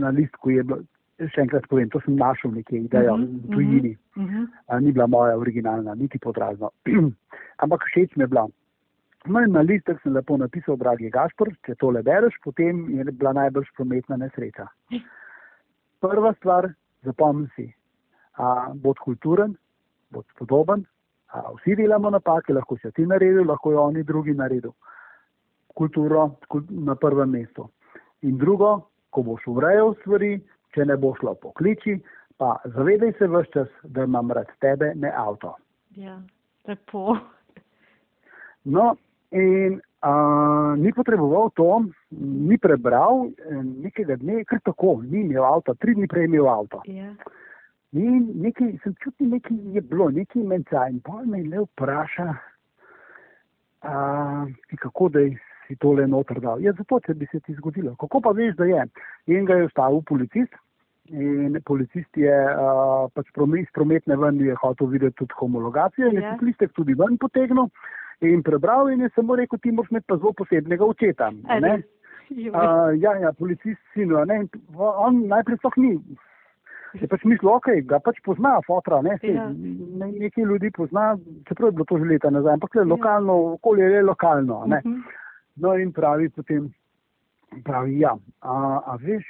[0.00, 0.80] na listku je bilo,
[1.18, 3.96] še enkrat povem, to sem našel nekje idejo Mhm, v tujini.
[4.16, 4.46] Mhm.
[4.68, 6.70] A, ni bila moja originalna, niti podrazno.
[7.62, 8.46] Ampak všeč mi je bila.
[9.26, 13.32] No in na listek sem lepo napisal, dragi Gašpr, če tole bereš, potem je bila
[13.34, 14.68] najbrž prometna nesreča.
[16.04, 16.68] Prva stvar,
[17.06, 17.66] zapomni si,
[18.38, 19.56] a, bod kulturen,
[20.14, 20.84] bod spodoben,
[21.34, 24.74] a, vsi delamo napake, lahko si ti naredil, lahko jo oni drugi naredil.
[25.74, 27.66] Kulturo kul, na prvem mestu.
[28.22, 28.76] In drugo,
[29.10, 30.36] ko boš urejal stvari,
[30.74, 31.98] če ne bo šlo pokliči,
[32.38, 35.56] pa zavedaj se vse čas, da imam rad tebe, ne avto.
[35.96, 36.20] Ja.
[36.68, 37.16] Lepo.
[38.66, 38.96] No,
[39.30, 45.74] in a, ni potreboval to, ni prebral eh, nekega dne, kar tako, ni imel avto,
[45.74, 46.82] tri dni prej imel avto.
[46.90, 47.10] Ja.
[47.96, 50.86] In nekaj, sem čutil, nekaj je bilo, nekaj menca.
[50.92, 52.28] In pa me le vpraša,
[53.86, 53.96] a,
[54.82, 55.24] kako da
[55.66, 56.62] si tole noter dal.
[56.62, 57.96] Ja, zato, če bi se ti zgodilo.
[58.00, 58.86] Kako pa veš, da je?
[59.34, 60.54] In ga je ustavil policist.
[61.06, 63.28] In policist je uh, pač
[63.60, 66.42] iz prometne ven je hotel videti tudi homologacijo in je yeah.
[66.42, 67.68] listek tudi ven potegnil
[68.20, 71.30] in prebral in je samo rekel, ti moraš imeti pa zelo posebnega očeta.
[71.30, 74.40] Uh, ja, ja, policist sinu, ne,
[74.76, 75.92] on najprej sploh ni.
[76.96, 79.46] Je pač mislil, ok, ga pač pozna, fotra, ne, se, ja.
[79.52, 81.12] ne, nekaj ljudi pozna,
[81.48, 82.88] čeprav je bilo to že leta nazaj, ampak le ja.
[82.94, 84.80] lokalno, okolje je lokalno, ne.
[84.84, 85.00] Uh mhm.
[85.00, 85.22] -huh.
[85.56, 86.68] No in pravi potem,
[87.64, 89.24] pravi, ja, a, a veš,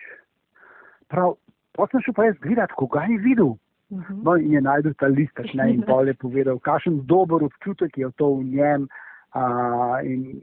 [1.09, 1.37] prav,
[1.73, 3.55] potem še pa jaz gledati, koga je videl.
[3.91, 4.25] Uh -huh.
[4.25, 8.35] No in je najdel ta listek, ne, in bolje povedal, kakšen dober občutek je to
[8.35, 8.89] v njem.
[9.31, 10.43] A, in,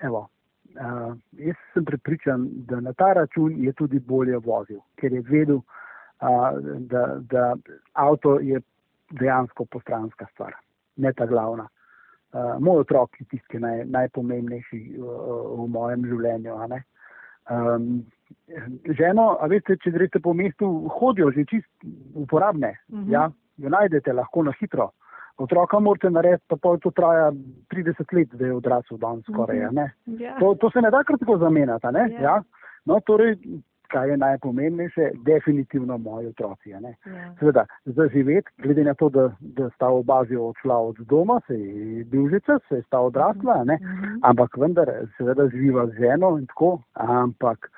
[0.00, 0.28] evo,
[0.76, 5.60] a, jaz sem prepričan, da na ta račun je tudi bolje vozil, ker je vedel,
[6.18, 7.56] a, da, da
[7.92, 8.60] avto je
[9.10, 10.54] dejansko postranska stvar,
[10.96, 11.68] ne ta glavna
[12.32, 15.08] uh, moj otrok je tisti, ki je naj, najpomembnejši uh,
[15.58, 16.56] v mojem življenju.
[17.50, 17.88] Um,
[18.98, 20.68] ženo, a veste, če greste po mestu,
[20.98, 21.70] hodijo že čist
[22.14, 23.06] uporabne, uh mhm.
[23.08, 23.12] -huh.
[23.12, 24.90] ja, jo najdete lahko na hitro.
[25.38, 27.32] Otroka morate narediti, pa pol to traja
[27.72, 29.58] 30 let, da je odrasel dan skoraj.
[29.58, 29.72] Uh -huh.
[30.06, 30.20] yeah.
[30.20, 30.38] Ja.
[30.38, 31.86] to, to se ne da kar tako zamenjati.
[31.86, 32.22] Yeah.
[32.22, 32.42] Ja?
[32.84, 33.36] No, torej,
[33.90, 36.70] kaj je najpomembnejše, definitivno moji otroci.
[36.70, 36.80] Ja.
[37.38, 41.54] Seveda, za živeti, glede na to, da, da sta oba že odšla od doma, se
[41.54, 43.78] je bil že čas, se je sta odrasla, ne?
[43.82, 44.18] Mhm.
[44.22, 47.70] ampak vendar, seveda, živa z ženo in tako, ampak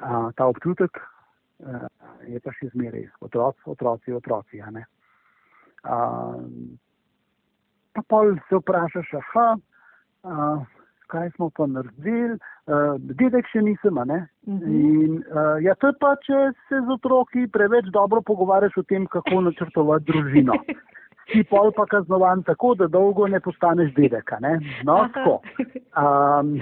[0.00, 1.88] a, ta občutek a,
[2.26, 4.62] je pa še zmeraj, otroci, otroci, otroci.
[4.62, 4.74] A,
[7.92, 9.48] pa pol se vprašaš, aha.
[10.24, 10.50] A,
[11.08, 13.96] kaj smo pa naredili, uh, dedek še nisem.
[13.96, 14.26] Uh -huh.
[14.46, 19.06] In uh, ja, to je pa, če se z otroki preveč dobro pogovarjaš o tem,
[19.06, 20.52] kako načrtovati družino.
[21.28, 24.32] Ti pol pa kaznovan tako, da dolgo ne postaneš dedek.
[24.84, 25.40] No, tako.
[25.92, 26.54] Um,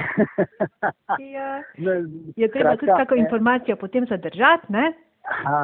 [1.37, 1.63] ja.
[2.37, 4.93] Je treba tudi kako informacijo potem zadržati, ne?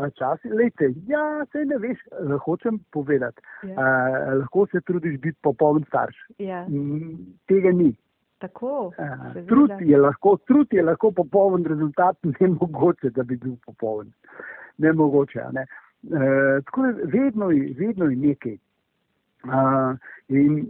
[0.07, 1.99] Včasih, lejte, ja, se ne veš,
[2.45, 3.43] hočem povedati.
[3.63, 3.75] Ja.
[3.75, 6.17] Uh, lahko se trudiš biti popoln starš.
[6.39, 6.67] Ja.
[7.47, 7.95] Tega ni.
[8.43, 8.91] Tako,
[9.49, 14.11] trud, je lahko, trud je lahko popoln rezultat, ne mogoče, da bi bil popoln.
[14.79, 15.45] Ne mogoče.
[15.53, 15.67] Ne?
[16.03, 17.47] E, tako je vedno,
[17.79, 18.57] vedno je nekaj.
[19.51, 19.95] A,
[20.29, 20.67] in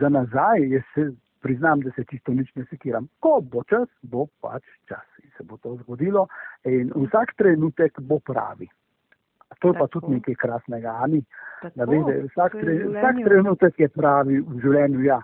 [0.00, 1.10] za nazaj, jaz se
[1.42, 3.08] priznam, da se čisto nič ne sekiram.
[3.20, 6.26] Ko bo čas, bo pač čas in se bo to zgodilo.
[6.64, 8.68] In vsak trenutek bo pravi.
[9.60, 9.78] To je tako.
[9.78, 11.22] pa tudi nekaj krasnega, Ani.
[11.62, 15.04] Tako, vede, vsak, tre, vsak trenutek je pravi v življenju.
[15.06, 15.20] Ja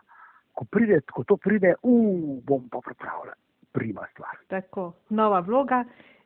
[0.53, 3.39] ko, pride, ko to pride, uh, bom pa pripravljen.
[3.73, 4.37] Prima stvar.
[4.53, 5.85] Tako, nova vloga,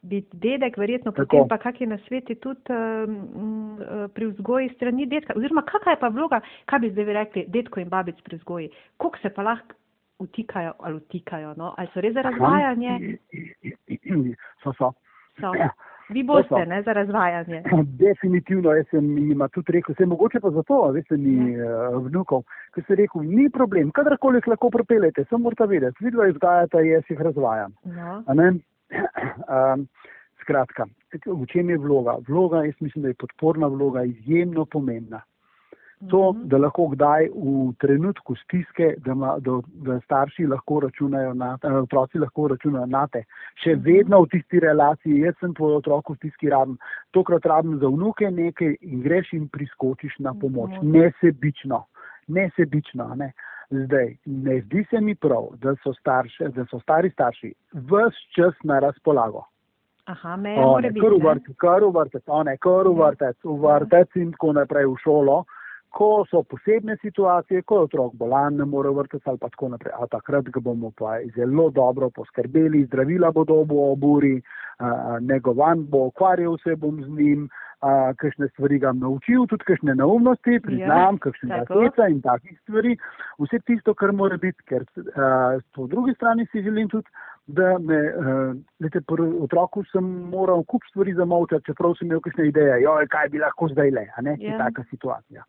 [0.08, 1.24] biti dedek, verjetno Tako.
[1.24, 3.78] potem pa kak je na sveti tudi um,
[4.14, 5.34] pri vzgoji strani dedka.
[5.36, 6.40] Oziroma, kakšna je pa vloga,
[6.70, 8.70] kaj bi zdaj rekli, dedko in babic pri vzgoji?
[8.96, 9.74] Koliko se pa lahko
[10.18, 11.74] utikajo ali utikajo, no?
[11.76, 13.18] ali so res za razvajanje?
[14.64, 14.92] So, so.
[15.40, 15.52] so.
[16.08, 17.62] Vi boste, ne, za razvajanje.
[18.06, 22.44] Definitivno, jaz sem jim tudi rekel, se mogoče pa zato, veste, mi uh, vnukov,
[22.74, 27.20] ker sem rekel, ni problem, kadarkoli lahko propelete, samo morate vedeti, vidva izgajata, jaz jih
[27.20, 27.74] razvajam.
[27.98, 28.22] No.
[28.90, 29.86] Um,
[30.42, 30.86] skratka,
[31.26, 32.18] v čem je vloga?
[32.28, 35.22] Vloga, jaz mislim, da je podporna vloga izjemno pomembna.
[36.10, 36.48] To, mhm.
[36.48, 39.54] da lahko kdaj v trenutku stiske, da, ma, da,
[39.86, 43.22] da starši lahko računajo na te, eh, otroci lahko računajo na te.
[43.64, 43.82] Še mhm.
[43.86, 46.76] vedno v tisti relaciji, jaz sem tvoj otrok v stiski rabim,
[47.16, 50.76] tokrat rabim za vnuke nekaj in greš in priskočiš na pomoč.
[50.76, 50.92] Mhm.
[50.98, 51.86] Nesebično,
[52.28, 53.14] nesebično.
[53.16, 53.32] Ne.
[53.70, 58.54] Zdaj, ne zdi se mi prav, da so, starše, da so stari starši vse čas
[58.64, 59.44] na razpolago.
[60.04, 61.08] Aha, me je bilo.
[61.08, 62.24] Kar v vrtec, kar v vrtec,
[62.62, 65.44] kar v vrtec, v vrtec in tako naprej v šolo
[65.96, 69.94] ko so posebne situacije, ko je otrok bolan, ne more vrteti ali pa tako naprej.
[69.96, 74.34] A takrat ga bomo pa zelo dobro poskrbeli, zdravila bodo v oburi,
[75.20, 77.48] negovan bo, ukvarjal se bom z njim,
[78.20, 82.96] kakšne stvari ga naučil, tudi kakšne neumnosti, priznam, ja, kakšne rakeca in takih stvari.
[83.42, 87.10] Vse tisto, kar mora biti, ker a, po drugi strani si želim tudi,
[87.46, 87.98] da me,
[88.82, 93.28] lete, pri otroku sem moral kup stvari zamovčati, čeprav sem imel kakšne ideje, joj, kaj
[93.34, 94.58] bi lahko zdaj le, a ne, ja.
[94.58, 95.44] taka situacija.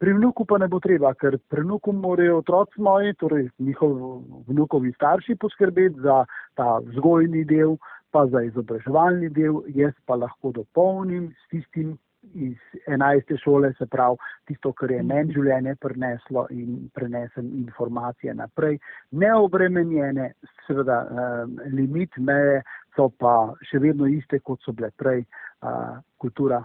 [0.00, 4.92] Pri vnuku pa ne bo treba, ker pri vnuku morajo otroci moji, torej njihovi vnukovi
[4.96, 6.22] starši poskrbeti za
[6.56, 7.76] ta vzgojni del,
[8.10, 11.98] pa za izobraževalni del, jaz pa lahko dopolnim s tistim
[12.34, 12.56] iz
[12.86, 13.36] 11.
[13.42, 18.78] šole, se pravi tisto, kar je meni življenje prineslo in prenesem informacije naprej,
[19.10, 20.32] neobremenjene,
[20.66, 22.60] seveda eh, limit meje
[22.96, 26.60] so pa še vedno iste, kot so bile prej, eh, kultura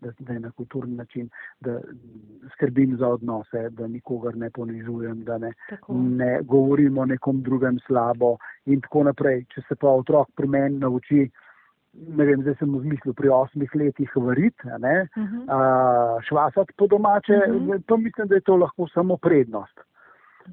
[0.00, 1.28] da, da je na kulturni način,
[1.60, 1.80] da
[2.52, 5.52] skrbim za odnose, da nikogar ne ponižujem, da ne,
[5.88, 8.36] ne govorimo nekom drugem slabo
[8.66, 9.44] in tako naprej.
[9.54, 11.26] Če se pa otrok pri meni nauči,
[11.92, 15.42] ne vem, zdaj sem v zmislil pri osmih letih varit, uh -huh.
[15.48, 17.70] uh, švasati po domače, uh mhm.
[17.70, 17.82] -huh.
[17.86, 19.80] to mislim, da je to lahko samo prednost.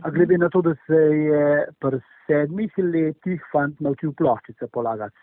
[0.02, 0.16] A mhm.
[0.16, 5.16] glede na to, da se je pri sedmih letih fant naučil ploščice polagati.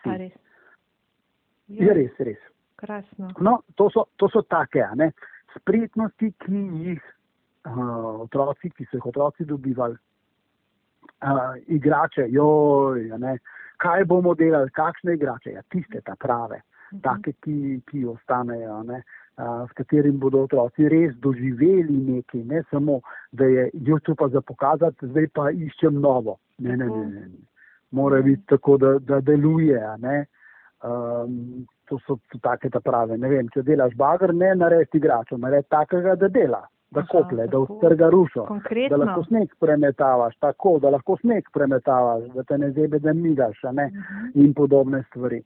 [1.67, 2.37] Je, je res, res.
[2.81, 3.29] Krasno.
[3.39, 5.11] No, to so, to so take ne,
[5.55, 7.01] spretnosti, ki jih
[7.69, 9.97] uh, otroci, ki so jih otroci dobivali,
[11.21, 13.37] uh, igrače, joj, ne,
[13.81, 17.01] kaj bomo delali, kakšne igrače, ja, tiste ta prave, uh -huh.
[17.05, 18.83] take, ki, ki ostanejo.
[18.83, 19.03] Ne,
[19.37, 23.01] uh, s katerim bodo otroci res doživeli nekaj, ne samo,
[23.31, 26.37] da je YouTube pa za pokazati, zdaj pa iščem novo.
[26.57, 27.27] Ne, ne, ne, ne.
[27.91, 29.81] Mora biti tako, da, da deluje.
[30.83, 33.17] Um, to so take ta prave.
[33.19, 36.61] Ne vem, če delaš bager, ne naredi igračo, naredi takega, da dela.
[36.91, 38.97] Da kople, da vstrga rušo, Konkretno.
[38.97, 43.61] da lahko sneg premetavaš, tako, da lahko sneg premetavaš, da te ne zebe, da migaš,
[43.63, 44.25] ne, uh mhm.
[44.25, 44.43] -huh.
[44.43, 45.39] in podobne stvari.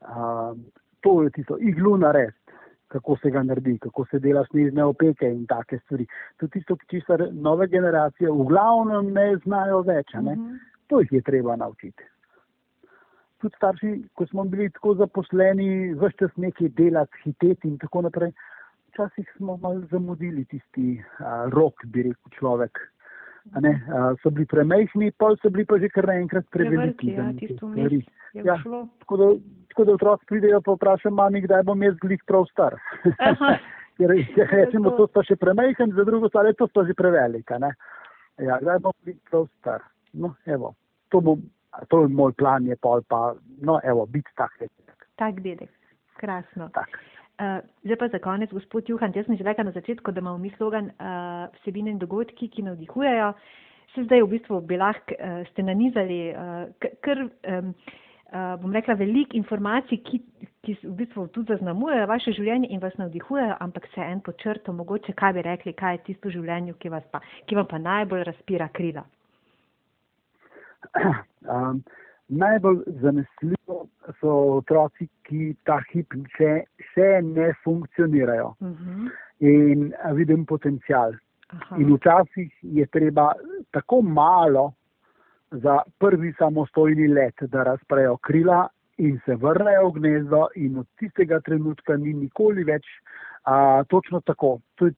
[0.00, 0.56] Uh,
[1.00, 2.32] to je tisto, iglu naredi,
[2.88, 6.06] kako se ga naredi, kako se dela snežne opeke in take stvari.
[6.36, 6.76] To je tisto,
[7.06, 10.20] se nove generacije v glavnem ne znajo več, ne.
[10.20, 10.48] Uh mhm.
[10.48, 10.58] -huh.
[10.88, 12.09] to jih je treba naučiti
[13.40, 18.32] tudi starši, ko smo bili tako zaposleni, vse čas nekaj delati, hiteti in tako naprej,
[18.92, 22.80] včasih smo malo zamudili tisti a, rok, bi rekel človek.
[23.56, 27.14] A ne, a, so bili premehni, pol so bili pa že kar naenkrat preveliki.
[27.14, 27.30] Ja,
[28.44, 28.56] ja,
[29.00, 29.28] tako, da,
[29.72, 32.76] tako da otroci pridejo pa vprašajo, mami, kdaj bom jaz glih prav star.
[33.98, 34.12] Ker
[34.56, 37.58] rečemo, to sta še premehen, za drugo stvar je to sta že prevelika.
[38.38, 39.86] Ja, kdaj bom glih prav star.
[40.12, 40.74] No, evo,
[41.08, 41.42] to bom
[41.88, 45.06] to je moj plan, je pol pa, no, evo, biti tak dedek.
[45.16, 45.70] Tak dedek,
[46.18, 46.68] krasno.
[46.74, 46.98] Tak.
[47.40, 50.38] Uh, zdaj pa za konec, gospod Juhan, jaz sem že rekla na začetku, da imamo
[50.38, 53.32] mi slogan uh, vsebine in dogodki, ki navdihujejo.
[53.94, 56.68] Se zdaj v bistvu bi lahko uh, ste nanizali uh,
[57.00, 57.72] kar, um,
[58.28, 60.20] uh, bom rekla, velik informacij, ki,
[60.60, 65.16] ki v bistvu tudi zaznamujejo vaše življenje in vas navdihujejo, ampak se en počrto, mogoče
[65.16, 69.06] kaj bi rekli, kaj je tisto življenje, ki, pa, ki vam pa najbolj razpira krila.
[71.40, 71.82] Um,
[72.28, 73.86] najbolj zanesljivo
[74.20, 76.50] so otroci, ki ta hip še,
[76.92, 79.06] še ne funkcionirajo uh mhm.
[79.06, 79.10] -huh.
[79.38, 81.16] in vidim potencial.
[81.48, 81.76] Aha.
[81.76, 83.32] In včasih je treba
[83.70, 84.72] tako malo
[85.50, 91.40] za prvi samostojni let, da razprejo krila in se vrnejo v gnezdo in od tistega
[91.40, 92.86] trenutka ni nikoli več
[93.44, 94.60] a, točno tako.
[94.74, 94.90] To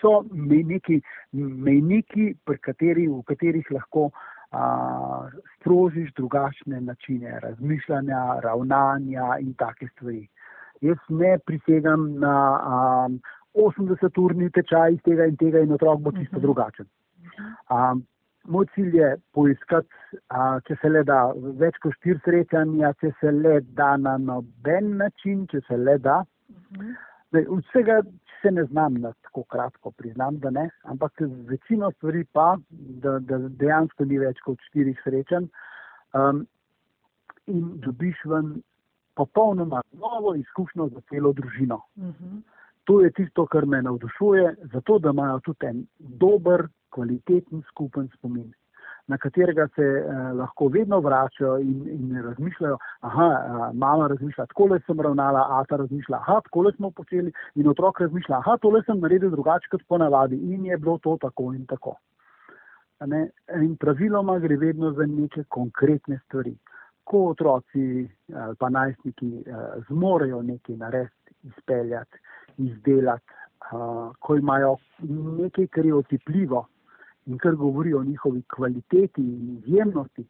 [0.00, 1.00] so mejniki,
[1.32, 4.10] mejniki pri kateri, v katerih lahko
[4.54, 10.28] a, sprožiš drugačne načine razmišljanja, ravnanja in take stvari.
[10.80, 13.08] Jaz ne prisegam na a,
[13.54, 16.36] 80-urni tečaj iz tega in tega in otrok bo čisto uh mhm.
[16.36, 16.42] -huh.
[16.42, 16.86] drugačen.
[17.68, 17.94] A,
[18.44, 19.88] moj cilj je poiskati,
[20.28, 24.96] a, če se le da, več kot štir srečanja, če se le da na noben
[24.96, 26.24] način, če se le da.
[26.48, 26.90] Uh mhm.
[26.90, 26.94] -huh.
[27.34, 28.02] Zdaj, vsega
[28.44, 31.12] se ne znam na tako kratko, priznam, da ne, ampak
[31.48, 32.56] večino stvari pa,
[33.04, 35.48] da, da dejansko ni več kot štirih srečanj
[36.12, 36.44] um,
[37.46, 38.58] in dobiš ven
[39.16, 41.80] popolnoma novo izkušnjo za celo družino.
[41.96, 42.12] Uh mhm.
[42.12, 42.42] -huh.
[42.84, 48.52] To je tisto, kar me navdušuje, zato da imajo tudi en dober, kvaliteten skupen spomin
[49.06, 54.66] na katerega se eh, lahko vedno vračajo in, in razmišljajo, aha, eh, mama razmišlja, tako
[54.72, 58.82] le sem ravnala, ata razmišlja, aha, tako le smo počeli in otrok razmišlja, aha, tole
[58.86, 61.96] sem naredil drugače kot ponavadi in je bilo to tako in tako.
[63.06, 63.28] Ne?
[63.60, 66.56] In praviloma gre vedno za neke konkretne stvari.
[67.04, 72.18] Ko otroci ali pa najstniki eh, zmorejo nekaj narediti, izpeljati,
[72.56, 74.76] izdelati, eh, ko imajo
[75.42, 76.66] nekaj, kar je otipljivo,
[77.26, 80.26] in kar govori o njihovi kvaliteti in izjemnosti,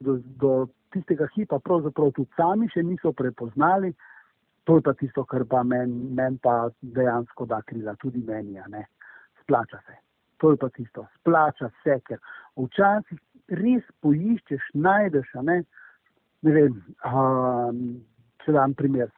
[0.00, 3.92] do, do tistega hipa pravzaprav tudi sami še niso prepoznali,
[4.64, 6.38] to je pa tisto, kar pa meni men
[6.82, 8.84] dejansko da krila, tudi meni, ne,
[9.42, 9.96] splača se.
[10.38, 12.20] To je pa tisto, splača se, ker
[12.56, 13.18] včasih
[13.48, 15.62] res poiščeš, najdeš, ne,
[16.42, 16.76] ne vem,
[17.08, 17.80] um,
[18.48, 19.10] če dam primer,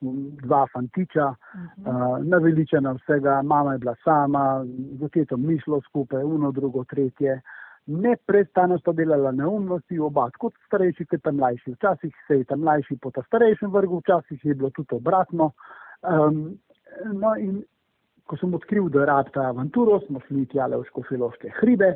[0.42, 2.18] dva fantiča, uh -huh.
[2.18, 4.64] uh, naveličena vsega, mama je bila sama,
[4.98, 7.40] z očetom ni šlo skupaj, uno, drugo, tretje.
[7.86, 11.72] Ne prestano sta delala neumnosti, oba, kot starejši, kot ta mlajši.
[11.72, 15.52] Včasih se je ta mlajši po ta starejšem vrgu, včasih je bilo tudi obratno.
[16.02, 16.58] Um,
[17.12, 17.62] no in
[18.30, 21.88] ko sem odkril, da rab ta avanturo, smo šli tjale v škofiloške hribe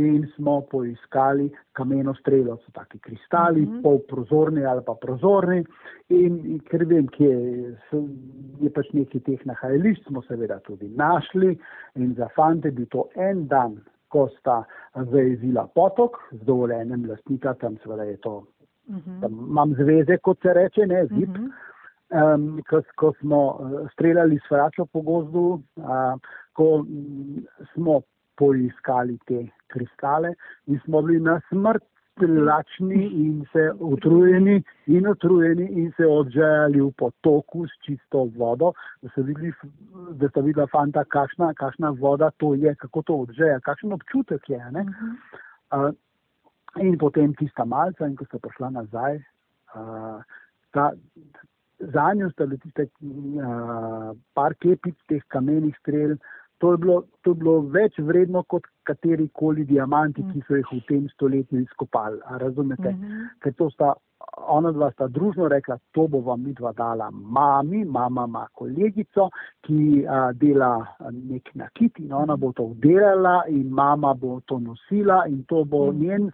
[0.00, 3.82] in smo poiskali kameno strelo, so taki kristali, mm -hmm.
[3.82, 5.64] pol prozorni ali pa prozorni
[6.08, 7.32] in, in ker vem, kje
[8.60, 11.58] je pač nekaj teh nahajališč, smo seveda tudi našli
[11.94, 13.76] in za fante bi to en dan,
[14.08, 14.64] ko sta
[14.94, 18.44] zajezila potok z dovoljenjem lastnika, tam seveda je to,
[18.88, 19.20] mm -hmm.
[19.20, 21.28] tam imam zveze, kot se reče, ne, zip.
[21.28, 21.71] Mm -hmm
[22.12, 25.46] um, ko, ko smo uh, streljali s vračo po gozdu,
[25.76, 26.14] uh,
[26.52, 28.00] ko um, smo
[28.36, 30.34] poiskali te kristale
[30.66, 31.84] in smo bili na smrt
[32.20, 39.08] lačni in se utrujeni in utrujeni in se odžejali v potoku s čisto vodo, da
[39.14, 39.52] so videli,
[40.20, 44.60] da sta videla fanta, kakšna, kakšna voda to je, kako to odžeja, kakšen občutek je.
[45.72, 45.90] Uh,
[46.80, 49.16] in potem tista malca in ko sta prišla nazaj,
[49.74, 50.20] uh,
[50.72, 50.92] ta,
[51.94, 56.16] za njo sta bili tiste uh, par kepic teh kamenih strel.
[56.62, 60.68] To je, bilo, to je bilo več vredno kot kateri koli diamanti, ki so jih
[60.70, 62.20] v tem stoletju izkopali.
[62.38, 62.92] Razumete?
[62.92, 63.24] -hmm.
[63.42, 63.94] Ker to sta,
[64.36, 69.28] ona dva sta družno rekla, to bo vam midva dala mami, mama ima kolegico,
[69.66, 75.24] ki a, dela nek nakit in ona bo to delala in mama bo to nosila
[75.26, 76.06] in to bo mm -hmm.
[76.06, 76.30] njen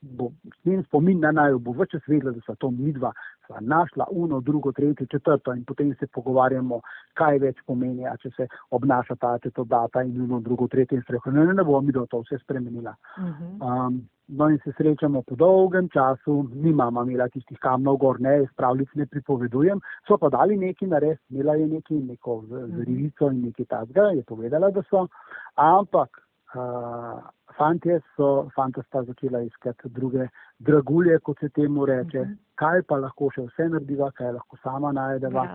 [0.00, 0.30] bo
[0.64, 3.12] njen spomin na naj bo več svetla, da so to midva
[3.46, 6.80] sva našla uno, drugo, tretje, četrto in potem se pogovarjamo,
[7.18, 10.98] kaj več pomeni, a če se obnaša ta, če to data in uno, drugo, tretje
[10.98, 11.34] in streho.
[11.34, 12.94] Ne, ne, ne bo midva to vse spremenila.
[13.18, 13.52] Uh -huh.
[13.68, 18.46] um, no in se srečamo po dolgem času, ni mama imela tistih kamnov gor, ne,
[18.52, 23.66] spravljic ne pripovedujem, so pa dali neki nares, imela je neki, neko zrivico in nekaj
[23.66, 25.06] tazga, je povedala, da so,
[25.54, 27.20] ampak uh,
[27.56, 30.28] fantje so, fanta sta začela iskati druge
[30.58, 32.32] dragulje, kot se temu reče, uh mhm.
[32.32, 32.38] -huh.
[32.54, 35.48] kaj pa lahko še vse narediva, kaj lahko sama najdeva.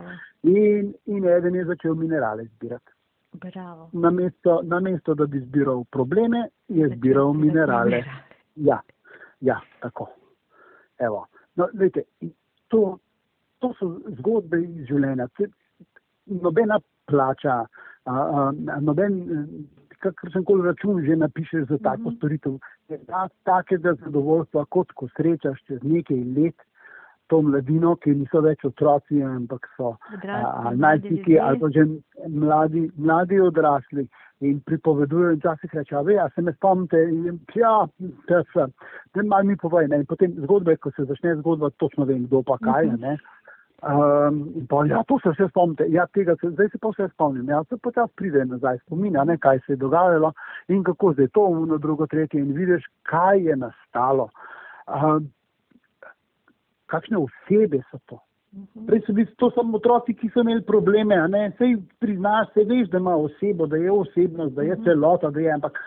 [0.43, 2.91] In, in eden je začel minerale zbirati.
[3.91, 8.03] Namesto, namesto, da bi zbiral probleme, je zbiral minerale.
[8.55, 8.81] Ja,
[9.39, 10.07] ja, tako.
[10.97, 11.27] Evo.
[11.55, 12.03] No, lejte,
[12.67, 12.99] to,
[13.59, 15.27] to so zgodbe iz življenja.
[16.25, 17.65] Nobena plača,
[18.05, 19.19] a, a, noben
[20.03, 22.15] kakršen koli račun že napišeš za tako mhm.
[22.17, 22.57] storitev.
[23.07, 26.55] Ta, takega zadovoljstva, kot ko srečaš čez nekaj let
[27.27, 29.95] to mladino, ki niso več otroci, ampak so
[30.77, 31.85] najstniki ali pa že
[32.29, 34.05] mladi, mladi odrasli
[34.45, 36.99] in pripovedujejo in časih reče, a ve, a se me spomnite,
[37.55, 37.87] ja,
[38.27, 38.65] te se,
[39.15, 42.43] ne malo mi povej, ne, in potem zgodbe, ko se začne zgodba, točno vem, kdo
[42.43, 43.01] pa kaj, mhm.
[43.01, 43.17] ne.
[43.85, 47.49] Um, pa, ja, to se vse spomnite, ja, tega se, zdaj se pa vse spomnim.
[47.49, 50.31] Ja, se počas pride nazaj spominja, ne, kaj se je dogajalo
[50.73, 54.29] in kako zdaj to, ono, drugo, tretje in vidiš, kaj je nastalo.
[54.87, 55.27] Um,
[56.89, 58.17] kakšne osebe so to?
[58.55, 58.87] Mhm.
[58.87, 62.89] Prej so bili to samo otroci, ki so imeli probleme, ne, sej priznaš, se veš,
[62.89, 64.83] da ima osebo, da je osebnost, da je mhm.
[64.83, 65.77] celota, da je, ampak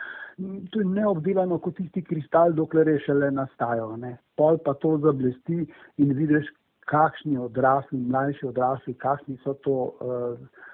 [0.70, 4.16] to je neobdelano kot tisti kristal, dokler je šele nastajal, ne.
[4.36, 5.64] Pol pa to zablesti
[5.98, 6.46] in vidiš,
[6.88, 10.64] kakšni odrasli, mlajši odrasli, kakšni so to, uh,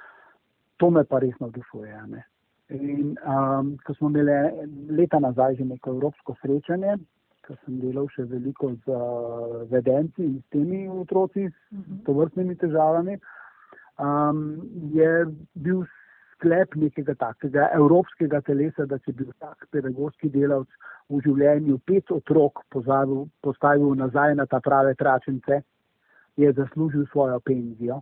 [0.78, 2.22] to me pa res navdušuje.
[2.74, 6.96] In um, ko smo imeli leta nazaj že neko evropsko srečanje,
[7.44, 12.00] ko sem delal še veliko z uh, vedenci in s temi otroci s mhm.
[12.06, 13.18] tovrstnimi težavami,
[13.98, 14.40] um,
[14.94, 15.10] je
[15.54, 15.84] bil
[16.34, 20.68] sklep nekega takega evropskega telesa, da če bi vsak pedagoški delavc
[21.12, 25.60] v življenju pet otrok pozavil, postavil nazaj na ta prave tračence,
[26.36, 28.00] je zaslužil svojo penzijo,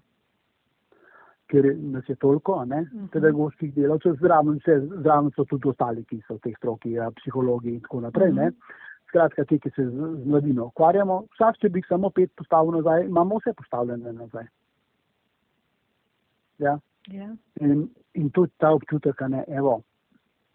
[1.52, 3.10] ker nas je toliko, ne, mhm.
[3.12, 4.60] pedagoških delavcev, zraven,
[5.02, 8.32] zraven so tudi ostali, ki so v teh stroki, ja, psihologi in tako naprej.
[8.32, 8.48] Ne.
[8.50, 8.80] Mhm.
[9.12, 13.04] Skratka, ti, ki se z, z mladino ukvarjamo, vsak, če bi samo pet postavil nazaj,
[13.10, 14.48] imamo vse postavljene nazaj.
[16.64, 16.78] Ja.
[17.10, 17.28] Ja.
[17.60, 19.82] In, in tudi ta občutek, da ne, evo,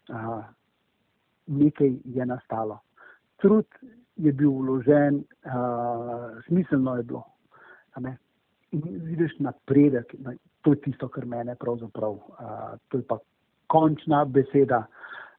[0.08, 0.42] a,
[1.46, 2.80] nekaj je nastalo.
[3.38, 3.66] Trud
[4.16, 5.60] je bil vložen, a,
[6.48, 7.22] smiselno je bilo,
[8.72, 10.14] Vidiš napredek,
[10.62, 13.18] to je tisto, kar mene pravzaprav, uh, to je pa
[13.66, 14.84] končna beseda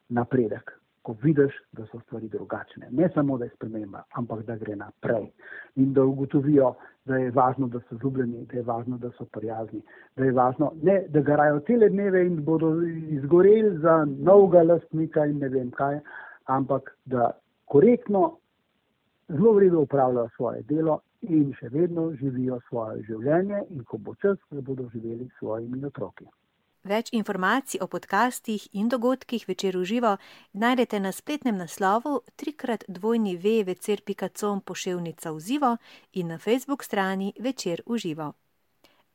[0.09, 0.75] napredek.
[1.01, 5.29] Ko vidiš, da so stvari drugačne, ne samo da je sprememba, ampak da gre naprej.
[5.75, 6.73] In da ugotovijo,
[7.05, 9.81] da je važno, da so ljubljeni, da je važno, da so prijazni,
[10.17, 12.73] da je važno, ne, da garajo cele dneve in bodo
[13.15, 15.99] izgoreli za novega lastnika in ne vem kaj,
[16.45, 17.31] ampak da
[17.65, 18.37] korektno,
[19.29, 24.37] zelo vredno upravljajo svoje delo in še vedno živijo svoje življenje, in ko bo čas,
[24.51, 26.25] da bodo živeli s svojimi otroki.
[26.83, 30.13] Več informacij o podcastih in dogodkih večer v živo
[30.53, 35.77] najdete na spletnem naslovu trikrat dvojni vvcer.com poševnica v živo
[36.13, 38.33] in na facebook strani večer v živo.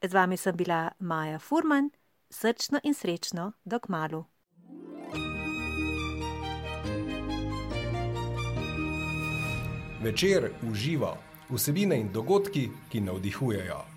[0.05, 1.91] Z vami sem bila Maja Furman,
[2.31, 4.25] Srčno in srečno, dok malu.
[10.03, 11.17] Večer uživa
[11.51, 13.94] vsebine in dogodki, ki navdihujejo.